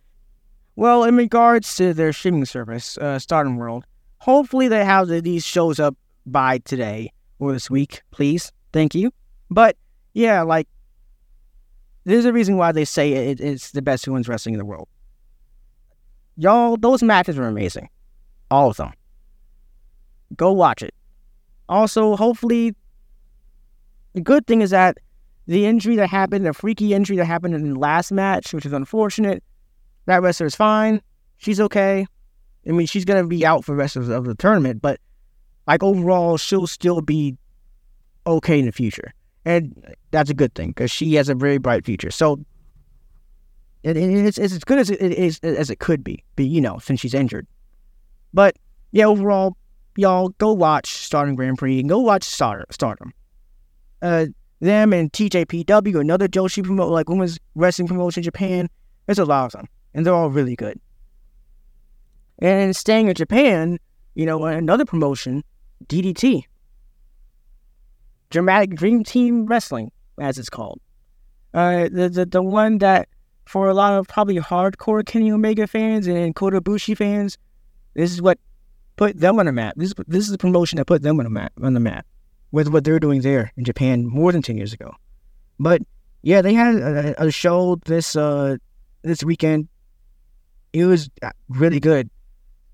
Well, 0.76 1.02
in 1.04 1.16
regards 1.16 1.74
to 1.76 1.94
their 1.94 2.12
streaming 2.12 2.44
service, 2.44 2.98
uh, 2.98 3.18
Stardom 3.18 3.56
World, 3.56 3.86
hopefully 4.18 4.68
they 4.68 4.84
have 4.84 5.08
these 5.08 5.46
shows 5.46 5.80
up 5.80 5.96
by 6.26 6.58
today 6.58 7.10
or 7.38 7.54
this 7.54 7.70
week, 7.70 8.02
please. 8.10 8.52
Thank 8.76 8.94
you. 8.94 9.10
But 9.50 9.74
yeah, 10.12 10.42
like 10.42 10.68
there's 12.04 12.26
a 12.26 12.32
reason 12.32 12.58
why 12.58 12.72
they 12.72 12.84
say 12.84 13.30
it, 13.30 13.40
it's 13.40 13.70
the 13.70 13.80
best 13.80 14.06
women's 14.06 14.28
wrestling 14.28 14.54
in 14.54 14.58
the 14.58 14.66
world. 14.66 14.86
Y'all, 16.36 16.76
those 16.76 17.02
matches 17.02 17.38
were 17.38 17.48
amazing, 17.48 17.88
all 18.50 18.68
of 18.68 18.76
them. 18.76 18.92
Go 20.36 20.52
watch 20.52 20.82
it. 20.82 20.92
Also, 21.70 22.16
hopefully, 22.16 22.74
the 24.12 24.20
good 24.20 24.46
thing 24.46 24.60
is 24.60 24.72
that 24.72 24.98
the 25.46 25.64
injury 25.64 25.96
that 25.96 26.10
happened, 26.10 26.44
the 26.44 26.52
freaky 26.52 26.92
injury 26.92 27.16
that 27.16 27.24
happened 27.24 27.54
in 27.54 27.72
the 27.72 27.78
last 27.78 28.12
match, 28.12 28.52
which 28.52 28.66
is 28.66 28.74
unfortunate, 28.74 29.42
that 30.04 30.20
wrestler 30.20 30.48
is 30.48 30.54
fine. 30.54 31.00
She's 31.38 31.62
okay. 31.62 32.06
I 32.68 32.72
mean, 32.72 32.86
she's 32.86 33.06
gonna 33.06 33.26
be 33.26 33.46
out 33.46 33.64
for 33.64 33.72
the 33.72 33.78
rest 33.78 33.96
of, 33.96 34.10
of 34.10 34.26
the 34.26 34.34
tournament, 34.34 34.82
but 34.82 35.00
like 35.66 35.82
overall, 35.82 36.36
she'll 36.36 36.66
still 36.66 37.00
be 37.00 37.38
okay 38.26 38.58
in 38.58 38.66
the 38.66 38.72
future, 38.72 39.12
and 39.44 39.94
that's 40.10 40.30
a 40.30 40.34
good 40.34 40.54
thing 40.54 40.68
because 40.68 40.90
she 40.90 41.14
has 41.14 41.28
a 41.28 41.34
very 41.34 41.58
bright 41.58 41.84
future. 41.84 42.10
So 42.10 42.44
it, 43.82 43.96
it's, 43.96 44.38
it's 44.38 44.54
as 44.54 44.64
good 44.64 44.78
as 44.78 44.90
it 44.90 45.00
is 45.00 45.38
as 45.40 45.70
it 45.70 45.78
could 45.78 46.02
be, 46.02 46.24
be 46.34 46.46
you 46.46 46.60
know, 46.60 46.78
since 46.78 47.00
she's 47.00 47.14
injured. 47.14 47.46
But 48.34 48.56
yeah, 48.92 49.06
overall, 49.06 49.56
y'all 49.96 50.30
go 50.30 50.52
watch 50.52 50.88
Stardom 50.88 51.34
Grand 51.34 51.58
Prix 51.58 51.80
and 51.80 51.88
go 51.88 51.98
watch 51.98 52.24
Star- 52.24 52.66
Stardom. 52.70 53.12
Uh, 54.02 54.26
them 54.60 54.92
and 54.92 55.12
TJPW, 55.12 56.00
another 56.00 56.28
Joshi 56.28 56.64
promote 56.64 56.90
like 56.90 57.08
women's 57.08 57.38
wrestling 57.54 57.88
promotion 57.88 58.20
in 58.20 58.24
Japan. 58.24 58.68
There's 59.06 59.18
a 59.18 59.24
lot 59.24 59.46
of 59.46 59.52
them 59.52 59.68
and 59.96 60.04
they're 60.04 60.14
all 60.14 60.30
really 60.30 60.54
good. 60.54 60.78
And 62.38 62.76
staying 62.76 63.08
in 63.08 63.14
Japan, 63.14 63.78
you 64.14 64.26
know, 64.26 64.44
another 64.44 64.84
promotion, 64.84 65.42
DDT. 65.86 66.44
Dramatic 68.30 68.74
dream 68.74 69.04
team 69.04 69.46
wrestling, 69.46 69.90
as 70.20 70.38
it's 70.38 70.50
called. 70.50 70.80
Uh, 71.54 71.88
the, 71.90 72.08
the 72.08 72.26
the 72.26 72.42
one 72.42 72.78
that 72.78 73.08
for 73.46 73.68
a 73.68 73.74
lot 73.74 73.94
of 73.94 74.08
probably 74.08 74.36
hardcore 74.36 75.04
Kenny 75.06 75.30
Omega 75.30 75.66
fans 75.66 76.06
and 76.06 76.34
Kota 76.34 76.60
Ibushi 76.60 76.96
fans, 76.96 77.38
this 77.94 78.12
is 78.12 78.20
what 78.20 78.38
put 78.96 79.18
them 79.18 79.38
on 79.38 79.46
the 79.46 79.52
map. 79.52 79.74
This 79.76 79.90
is 79.90 79.94
this 80.06 80.24
is 80.24 80.30
the 80.30 80.38
promotion 80.38 80.76
that 80.76 80.86
put 80.86 81.02
them 81.02 81.18
on 81.18 81.24
the 81.24 81.30
map 81.30 81.52
on 81.62 81.74
the 81.74 81.80
map 81.80 82.06
with 82.52 82.68
what 82.68 82.84
they're 82.84 83.00
doing 83.00 83.22
there 83.22 83.52
in 83.56 83.64
Japan 83.64 84.06
more 84.06 84.32
than 84.32 84.42
ten 84.42 84.56
years 84.56 84.72
ago. 84.72 84.92
But 85.58 85.82
yeah, 86.22 86.42
they 86.42 86.54
had 86.54 86.74
a, 86.74 87.24
a 87.24 87.30
show 87.30 87.76
this 87.84 88.16
uh 88.16 88.56
this 89.02 89.22
weekend. 89.22 89.68
It 90.72 90.84
was 90.84 91.08
uh, 91.22 91.30
really 91.48 91.80
good. 91.80 92.10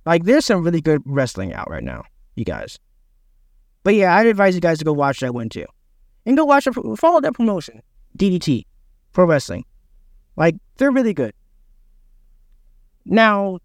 Like 0.07 0.25
there's 0.25 0.47
some 0.47 0.65
really 0.65 0.81
good 0.81 1.03
wrestling 1.05 1.53
out 1.53 1.71
right 1.71 1.85
now, 1.85 2.03
you 2.35 2.45
guys. 2.45 2.79
But 3.83 3.95
yeah, 3.95 4.17
I'd 4.17 4.27
advise 4.27 4.55
you 4.55 4.61
guys 4.61 4.79
to 4.79 4.85
go 4.85 4.93
watch 4.93 5.21
that 5.21 5.35
one 5.35 5.49
too, 5.49 5.67
and 6.25 6.37
go 6.37 6.45
watch. 6.45 6.69
Follow 6.97 7.21
that 7.21 7.35
promotion, 7.35 7.83
DDT, 8.17 8.65
Pro 9.13 9.25
Wrestling. 9.25 9.65
Like 10.37 10.57
they're 10.77 10.91
really 10.91 11.15
good. 11.15 11.35
Now, 13.05 13.59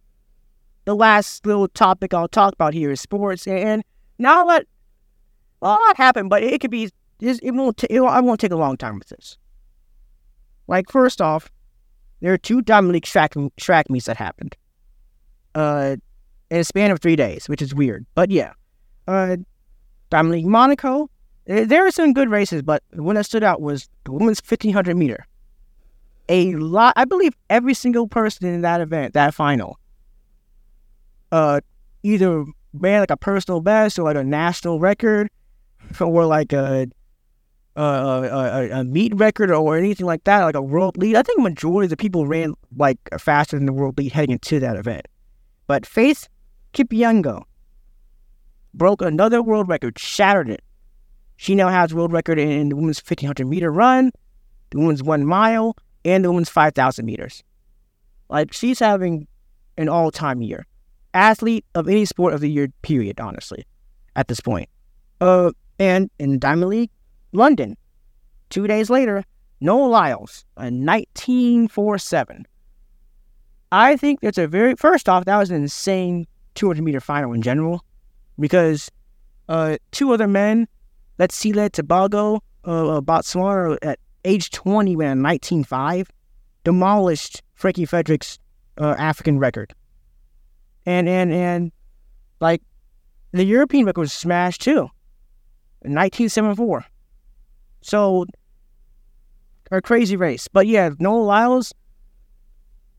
the 0.86 0.95
last 0.95 1.45
little 1.45 1.67
topic 1.67 2.13
I'll 2.13 2.27
talk 2.27 2.53
about 2.53 2.73
here 2.73 2.91
is 2.91 3.01
sports, 3.01 3.47
and 3.47 3.84
now 4.17 4.45
let 4.45 4.65
well, 5.60 5.73
a 5.73 5.80
lot 5.88 5.97
happened, 5.97 6.30
but 6.30 6.43
it 6.43 6.62
could 6.62 6.71
be 6.71 6.89
it 7.19 7.53
won't 7.53 7.84
it, 7.84 8.01
I 8.01 8.19
won't 8.19 8.39
take 8.39 8.51
a 8.51 8.58
long 8.58 8.77
time 8.77 8.97
with 8.97 9.10
this. 9.10 9.38
Like 10.67 10.89
first 10.89 11.21
off, 11.21 11.51
there 12.21 12.34
are 12.34 12.38
two 12.38 12.62
Diamond 12.62 12.93
League 12.93 13.03
track 13.03 13.34
track 13.58 13.89
meets 13.89 14.06
that 14.06 14.17
happened. 14.17 14.56
Uh, 15.56 15.95
in 16.49 16.60
a 16.60 16.63
span 16.63 16.91
of 16.91 16.99
three 16.99 17.15
days, 17.15 17.49
which 17.49 17.62
is 17.62 17.73
weird, 17.73 18.06
but 18.15 18.32
yeah. 18.32 18.53
Uh, 19.08 19.38
League 20.11 20.45
Monaco. 20.45 21.09
There 21.45 21.85
are 21.85 21.91
some 21.91 22.13
good 22.13 22.29
races, 22.29 22.61
but 22.61 22.83
the 22.91 23.03
one 23.03 23.15
that 23.15 23.25
stood 23.25 23.43
out 23.43 23.61
was 23.61 23.87
the 24.03 24.11
women's 24.11 24.41
1500 24.41 24.97
meter. 24.97 25.25
A 26.29 26.53
lot, 26.55 26.93
I 26.97 27.05
believe, 27.05 27.33
every 27.49 27.73
single 27.73 28.07
person 28.07 28.47
in 28.47 28.61
that 28.61 28.81
event, 28.81 29.13
that 29.13 29.33
final, 29.33 29.79
uh, 31.31 31.61
either 32.03 32.43
ran 32.73 32.99
like 32.99 33.11
a 33.11 33.17
personal 33.17 33.61
best 33.61 33.97
or 33.97 34.03
like 34.03 34.17
a 34.17 34.23
national 34.25 34.79
record, 34.79 35.29
or 36.01 36.25
like 36.25 36.51
a 36.51 36.87
a, 37.77 37.81
a, 37.81 38.69
a 38.79 38.83
meet 38.83 39.15
record 39.15 39.51
or 39.51 39.77
anything 39.77 40.05
like 40.05 40.23
that, 40.23 40.43
like 40.43 40.55
a 40.55 40.61
world 40.61 40.97
lead. 40.97 41.15
I 41.15 41.21
think 41.21 41.39
majority 41.39 41.85
of 41.85 41.91
the 41.91 41.97
people 41.97 42.25
ran 42.25 42.55
like 42.75 42.97
faster 43.19 43.55
than 43.55 43.67
the 43.67 43.73
world 43.73 43.97
lead 43.97 44.11
heading 44.11 44.33
into 44.33 44.59
that 44.59 44.75
event. 44.75 45.07
But 45.67 45.85
Faith 45.85 46.27
Kipyegon 46.73 47.43
broke 48.77 49.01
another 49.01 49.41
world 49.41 49.67
record, 49.67 49.97
shattered 49.97 50.49
it. 50.49 50.61
She 51.37 51.55
now 51.55 51.69
has 51.69 51.93
world 51.93 52.11
record 52.11 52.39
in 52.39 52.69
the 52.69 52.75
women's 52.75 52.99
1500 52.99 53.47
meter 53.47 53.71
run, 53.71 54.11
the 54.71 54.79
women's 54.79 55.03
one 55.03 55.25
mile, 55.25 55.75
and 56.03 56.23
the 56.23 56.31
women's 56.31 56.49
5,000 56.49 57.05
meters. 57.05 57.43
Like 58.29 58.53
she's 58.53 58.79
having 58.79 59.27
an 59.77 59.89
all 59.89 60.11
time 60.11 60.41
year. 60.41 60.65
Athlete 61.13 61.65
of 61.75 61.87
any 61.87 62.05
sport 62.05 62.33
of 62.33 62.41
the 62.41 62.49
year, 62.49 62.67
period, 62.81 63.19
honestly, 63.19 63.65
at 64.15 64.27
this 64.27 64.39
point. 64.39 64.69
Uh, 65.21 65.51
and 65.79 66.09
in 66.19 66.39
Diamond 66.39 66.69
League, 66.69 66.91
London, 67.31 67.77
two 68.49 68.67
days 68.67 68.89
later, 68.89 69.23
Noah 69.59 69.87
Lyles, 69.87 70.45
a 70.57 70.65
1947. 70.65 72.45
I 73.71 73.97
think 73.97 74.21
that's 74.21 74.37
a 74.37 74.47
very, 74.47 74.75
first 74.75 75.09
off, 75.09 75.25
that 75.25 75.37
was 75.37 75.49
an 75.49 75.57
insane 75.57 76.27
200 76.55 76.83
meter 76.83 76.99
final 76.99 77.33
in 77.33 77.41
general 77.41 77.83
because 78.39 78.91
uh, 79.50 79.78
two 79.91 80.12
other 80.12 80.28
men, 80.28 80.67
let's 81.19 81.36
see, 81.36 81.54
Let 81.54 81.73
Tebogo, 81.73 82.41
uh, 82.65 82.97
uh, 82.97 83.02
Botswana, 83.02 83.78
at 83.82 84.00
age 84.26 84.52
20 84.52 84.95
when 84.95 85.19
19.5, 85.19 86.08
demolished 86.63 87.41
Frankie 87.56 87.86
Fredericks' 87.86 88.39
uh, 88.80 88.95
African 88.97 89.39
record. 89.39 89.73
And, 90.86 91.08
and, 91.08 91.34
and, 91.34 91.71
like, 92.39 92.62
the 93.32 93.43
European 93.43 93.86
record 93.86 94.02
was 94.02 94.13
smashed 94.13 94.62
too 94.62 94.89
in 95.82 95.93
1974. 95.93 96.86
So, 97.82 98.26
a 99.71 99.82
crazy 99.82 100.15
race. 100.15 100.47
But 100.47 100.67
yeah, 100.67 100.89
Noah 101.00 101.23
Lyles, 101.23 101.73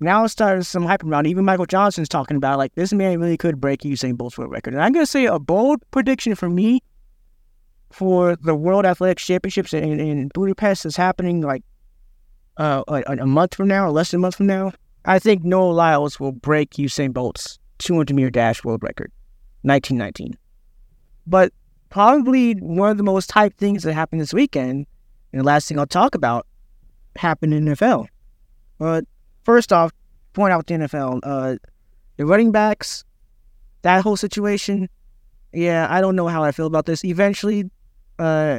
now 0.00 0.24
it 0.24 0.28
starts 0.28 0.68
some 0.68 0.84
hype 0.84 1.02
around. 1.02 1.26
Even 1.26 1.44
Michael 1.44 1.66
Johnson's 1.66 2.08
talking 2.08 2.36
about 2.36 2.58
like 2.58 2.74
this 2.74 2.92
man 2.92 3.20
really 3.20 3.36
could 3.36 3.60
break 3.60 3.80
Usain 3.80 4.16
Bolt's 4.16 4.38
world 4.38 4.50
record. 4.50 4.74
And 4.74 4.82
I'm 4.82 4.92
gonna 4.92 5.06
say 5.06 5.26
a 5.26 5.38
bold 5.38 5.82
prediction 5.90 6.34
for 6.34 6.48
me 6.48 6.80
for 7.90 8.36
the 8.36 8.54
World 8.54 8.84
Athletics 8.84 9.24
Championships 9.24 9.72
in, 9.72 9.98
in 9.98 10.28
Budapest 10.34 10.86
is 10.86 10.96
happening 10.96 11.40
like 11.40 11.62
uh, 12.58 12.82
a, 12.88 13.02
a, 13.20 13.26
month 13.26 13.54
from 13.54 13.68
now 13.68 13.86
or 13.86 13.90
less 13.90 14.10
than 14.10 14.20
a 14.20 14.22
month 14.22 14.36
from 14.36 14.46
now. 14.46 14.72
I 15.04 15.18
think 15.18 15.44
Noah 15.44 15.72
Lyles 15.72 16.20
will 16.20 16.32
break 16.32 16.72
Usain 16.72 17.12
Bolt's 17.12 17.58
200 17.78 18.14
meter 18.14 18.30
dash 18.30 18.62
world 18.64 18.82
record, 18.82 19.10
1919. 19.62 20.36
But 21.26 21.52
probably 21.88 22.54
one 22.54 22.90
of 22.90 22.96
the 22.96 23.02
most 23.02 23.30
hyped 23.30 23.56
things 23.56 23.84
that 23.84 23.94
happened 23.94 24.20
this 24.20 24.34
weekend, 24.34 24.86
and 25.32 25.40
the 25.40 25.44
last 25.44 25.68
thing 25.68 25.78
I'll 25.78 25.86
talk 25.86 26.14
about, 26.14 26.46
happened 27.16 27.54
in 27.54 27.64
NFL. 27.64 28.06
But 28.78 29.04
first 29.48 29.72
off, 29.72 29.92
point 30.34 30.52
out 30.52 30.66
the 30.66 30.74
NFL. 30.74 31.20
Uh, 31.22 31.56
the 32.18 32.26
running 32.26 32.52
backs, 32.52 33.02
that 33.80 34.02
whole 34.02 34.16
situation. 34.16 34.90
Yeah, 35.54 35.86
I 35.88 36.02
don't 36.02 36.16
know 36.16 36.28
how 36.28 36.44
I 36.44 36.52
feel 36.52 36.66
about 36.66 36.84
this. 36.84 37.02
Eventually, 37.02 37.64
uh, 38.18 38.58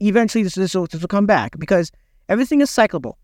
eventually 0.00 0.42
this, 0.42 0.54
this 0.54 0.74
will, 0.74 0.86
this 0.86 1.02
will 1.02 1.08
come 1.08 1.26
back 1.26 1.58
because 1.58 1.92
everything 2.30 2.62
is 2.62 2.70
cyclable. 2.70 3.16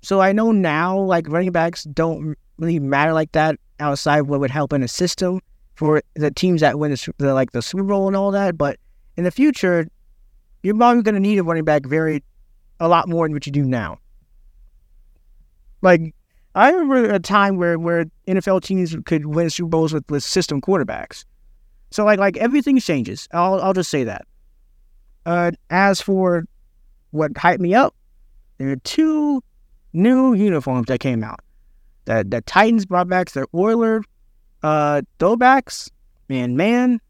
So 0.00 0.20
I 0.20 0.30
know 0.30 0.52
now, 0.52 0.96
like 0.96 1.26
running 1.28 1.50
backs 1.50 1.82
don't 1.82 2.36
really 2.58 2.78
matter 2.78 3.12
like 3.12 3.32
that 3.32 3.58
outside 3.80 4.22
what 4.22 4.38
would 4.38 4.52
help 4.52 4.72
in 4.72 4.84
a 4.84 4.88
system 4.88 5.40
for 5.74 6.02
the 6.14 6.30
teams 6.30 6.60
that 6.60 6.78
win 6.78 6.92
the, 6.92 7.14
the 7.18 7.34
like 7.34 7.50
the 7.50 7.62
Super 7.62 7.82
Bowl 7.82 8.06
and 8.06 8.14
all 8.14 8.30
that. 8.30 8.56
But 8.56 8.78
in 9.16 9.24
the 9.24 9.32
future, 9.32 9.88
you're 10.62 10.76
probably 10.76 11.02
going 11.02 11.16
to 11.16 11.20
need 11.20 11.38
a 11.38 11.42
running 11.42 11.64
back 11.64 11.84
very 11.84 12.22
a 12.78 12.86
lot 12.86 13.08
more 13.08 13.26
than 13.26 13.34
what 13.34 13.44
you 13.44 13.50
do 13.50 13.64
now. 13.64 13.98
Like 15.82 16.14
I 16.54 16.70
remember 16.70 17.10
a 17.10 17.18
time 17.18 17.56
where 17.56 17.78
where 17.78 18.06
NFL 18.26 18.62
teams 18.62 18.96
could 19.04 19.26
win 19.26 19.50
Super 19.50 19.68
Bowls 19.68 19.92
with, 19.92 20.04
with 20.10 20.22
system 20.22 20.60
quarterbacks. 20.60 21.24
So 21.90 22.04
like 22.04 22.18
like 22.18 22.36
everything 22.36 22.78
changes. 22.80 23.28
I'll 23.32 23.60
I'll 23.60 23.74
just 23.74 23.90
say 23.90 24.04
that. 24.04 24.26
Uh, 25.26 25.52
as 25.70 26.00
for 26.00 26.44
what 27.10 27.32
hyped 27.34 27.60
me 27.60 27.74
up, 27.74 27.94
there 28.58 28.70
are 28.70 28.76
two 28.76 29.42
new 29.92 30.34
uniforms 30.34 30.86
that 30.86 31.00
came 31.00 31.22
out. 31.22 31.40
That 32.06 32.30
the 32.30 32.40
Titans 32.42 32.86
brought 32.86 33.08
back 33.08 33.30
their 33.32 33.46
Oiler 33.54 34.02
uh, 34.62 35.02
throwbacks. 35.18 35.90
Man, 36.28 36.56
man, 36.56 37.00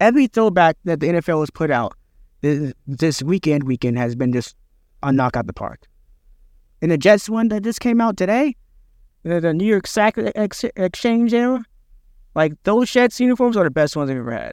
every 0.00 0.26
throwback 0.26 0.76
that 0.84 1.00
the 1.00 1.08
NFL 1.08 1.40
has 1.40 1.50
put 1.50 1.70
out 1.70 1.94
this, 2.40 2.72
this 2.86 3.22
weekend 3.22 3.64
weekend 3.64 3.98
has 3.98 4.14
been 4.14 4.32
just 4.32 4.56
a 5.02 5.12
knock 5.12 5.36
out 5.36 5.46
the 5.46 5.52
park. 5.52 5.86
And 6.80 6.90
the 6.90 6.98
Jets 6.98 7.28
one 7.28 7.48
that 7.48 7.62
just 7.64 7.80
came 7.80 8.00
out 8.00 8.16
today, 8.16 8.56
the, 9.22 9.52
New 9.52 9.66
York 9.66 9.86
Sack 9.86 10.16
ex- 10.16 10.64
Exchange 10.76 11.34
era, 11.34 11.64
like 12.34 12.52
those 12.62 12.90
Jets 12.90 13.18
uniforms 13.20 13.56
are 13.56 13.64
the 13.64 13.70
best 13.70 13.96
ones 13.96 14.10
I've 14.10 14.16
ever 14.16 14.32
had. 14.32 14.52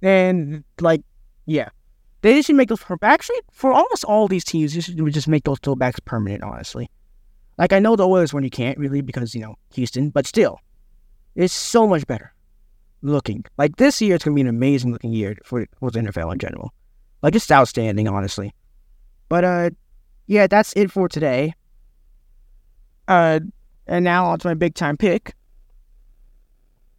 And 0.00 0.62
like, 0.80 1.02
yeah, 1.46 1.70
they 2.22 2.42
should 2.42 2.56
make 2.56 2.68
those 2.68 2.80
for 2.80 2.98
actually 3.02 3.40
for 3.50 3.72
almost 3.72 4.04
all 4.04 4.28
these 4.28 4.44
teams. 4.44 4.74
You 4.74 4.82
should 4.82 5.12
just 5.12 5.28
make 5.28 5.44
those 5.44 5.58
throwbacks 5.58 6.04
permanent. 6.04 6.42
Honestly, 6.42 6.90
like 7.56 7.72
I 7.72 7.78
know 7.78 7.96
the 7.96 8.06
Oilers 8.06 8.32
one 8.32 8.44
you 8.44 8.50
can't 8.50 8.78
really 8.78 9.00
because 9.00 9.34
you 9.34 9.40
know 9.40 9.56
Houston, 9.74 10.10
but 10.10 10.26
still, 10.26 10.60
it's 11.34 11.52
so 11.52 11.86
much 11.86 12.06
better 12.06 12.32
looking. 13.02 13.44
Like 13.56 13.76
this 13.76 14.00
year, 14.00 14.14
it's 14.14 14.24
gonna 14.24 14.34
be 14.34 14.40
an 14.40 14.48
amazing 14.48 14.92
looking 14.92 15.12
year 15.12 15.36
for 15.44 15.66
for 15.78 15.90
the 15.90 16.00
NFL 16.00 16.32
in 16.32 16.38
general. 16.38 16.72
Like 17.22 17.34
it's 17.34 17.50
outstanding, 17.50 18.06
honestly. 18.08 18.54
But 19.28 19.44
uh, 19.44 19.70
yeah, 20.28 20.46
that's 20.46 20.72
it 20.76 20.90
for 20.90 21.08
today. 21.08 21.54
Uh, 23.08 23.40
and 23.86 24.04
now 24.04 24.26
on 24.26 24.38
to 24.38 24.46
my 24.46 24.54
big 24.54 24.74
time 24.74 24.96
pick. 24.96 25.34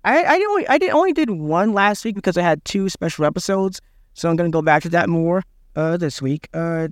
I 0.04 0.24
I 0.24 0.46
only 0.50 0.68
I 0.68 0.78
did 0.78 0.90
only 0.90 1.14
did 1.14 1.30
one 1.30 1.72
last 1.74 2.04
week 2.04 2.16
because 2.16 2.38
I 2.38 2.42
had 2.42 2.66
two 2.66 2.90
special 2.90 3.26
episodes, 3.26 3.80
so 4.16 4.30
I'm 4.30 4.36
gonna 4.36 4.50
go 4.50 4.62
back 4.62 4.82
to 4.84 4.90
that 4.90 5.08
more 5.08 5.44
uh 5.76 5.98
this 5.98 6.22
week. 6.22 6.50
Uh, 6.54 6.88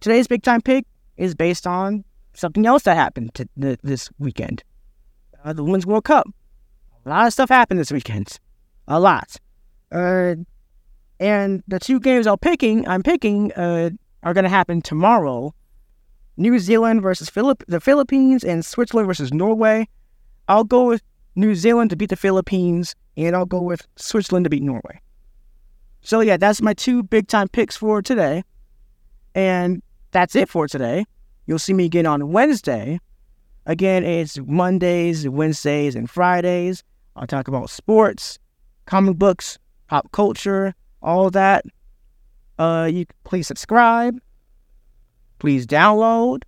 today's 0.00 0.26
big 0.26 0.42
time 0.42 0.60
pick 0.60 0.84
is 1.16 1.34
based 1.34 1.66
on 1.66 2.04
something 2.34 2.66
else 2.66 2.82
that 2.84 2.96
happened 2.96 3.34
to, 3.34 3.48
this 3.82 4.10
weekend. 4.18 4.64
Uh, 5.44 5.52
the 5.52 5.62
Women's 5.62 5.86
World 5.86 6.04
Cup. 6.04 6.28
A 7.06 7.08
lot 7.08 7.26
of 7.26 7.32
stuff 7.32 7.48
happened 7.48 7.78
this 7.78 7.92
weekend. 7.92 8.38
A 8.88 8.98
lot. 8.98 9.36
Uh, 9.92 10.34
and 11.20 11.62
the 11.68 11.78
two 11.78 12.00
games 12.00 12.26
I'm 12.26 12.38
picking, 12.38 12.86
I'm 12.86 13.02
picking, 13.02 13.52
uh, 13.52 13.90
are 14.22 14.34
to 14.34 14.48
happen 14.48 14.82
tomorrow 14.82 15.54
New 16.38 16.58
Zealand 16.58 17.02
versus 17.02 17.28
Philip 17.28 17.64
the 17.68 17.80
Philippines 17.80 18.44
and 18.44 18.64
Switzerland 18.64 19.08
versus 19.08 19.32
Norway. 19.34 19.88
I'll 20.46 20.64
go 20.64 20.84
with 20.84 21.02
New 21.34 21.54
Zealand 21.54 21.90
to 21.90 21.96
beat 21.96 22.10
the 22.10 22.16
Philippines, 22.16 22.94
and 23.16 23.36
I'll 23.36 23.44
go 23.44 23.60
with 23.60 23.86
Switzerland 23.96 24.44
to 24.44 24.50
beat 24.50 24.62
Norway. 24.62 25.00
So 26.00 26.20
yeah, 26.20 26.36
that's 26.36 26.62
my 26.62 26.74
two 26.74 27.02
big 27.02 27.28
time 27.28 27.48
picks 27.48 27.76
for 27.76 28.00
today. 28.00 28.44
And 29.34 29.82
that's 30.12 30.34
it 30.34 30.48
for 30.48 30.66
today. 30.66 31.04
You'll 31.46 31.58
see 31.58 31.74
me 31.74 31.84
again 31.84 32.06
on 32.06 32.32
Wednesday. 32.32 33.00
Again, 33.66 34.04
it's 34.04 34.38
Mondays, 34.46 35.28
Wednesdays, 35.28 35.94
and 35.94 36.08
Fridays. 36.08 36.82
I'll 37.16 37.26
talk 37.26 37.48
about 37.48 37.68
sports, 37.68 38.38
comic 38.86 39.16
books, 39.16 39.58
pop 39.88 40.10
culture, 40.12 40.74
all 41.02 41.30
that. 41.30 41.64
Uh, 42.58 42.88
you 42.90 43.06
please 43.24 43.46
subscribe 43.46 44.18
please 45.38 45.66
download. 45.66 46.42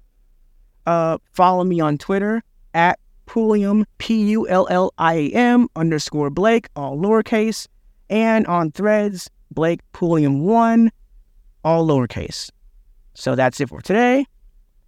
Uh, 0.87 1.19
follow 1.33 1.65
me 1.65 1.81
on 1.81 1.99
Twitter 1.99 2.43
at 2.75 2.99
Pulliam, 3.27 3.85
P 3.99 4.23
U 4.31 4.49
L 4.49 4.67
L 4.71 4.93
I 4.99 5.15
A 5.15 5.31
M 5.31 5.69
underscore 5.77 6.31
Blake, 6.31 6.69
all 6.75 6.97
lowercase. 6.99 7.67
And 8.09 8.47
on 8.47 8.73
threads, 8.73 9.31
Blake 9.53 9.81
Pulliam1, 9.93 10.91
all 11.65 11.87
lowercase. 11.87 12.51
So 13.15 13.35
that's 13.35 13.61
it 13.61 13.69
for 13.69 13.81
today. 13.81 14.27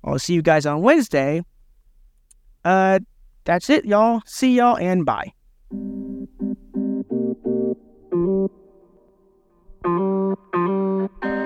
I'll 0.03 0.19
see 0.19 0.35
you 0.35 0.43
guys 0.43 0.67
on 0.67 0.83
Wednesday. 0.83 1.45
Uh, 2.65 2.99
that's 3.45 3.71
it, 3.71 3.85
y'all. 3.85 4.23
See 4.27 4.57
y'all 4.57 4.77
and 4.77 5.07
bye. 5.07 5.33
Thank 9.85 10.39
you. 11.25 11.42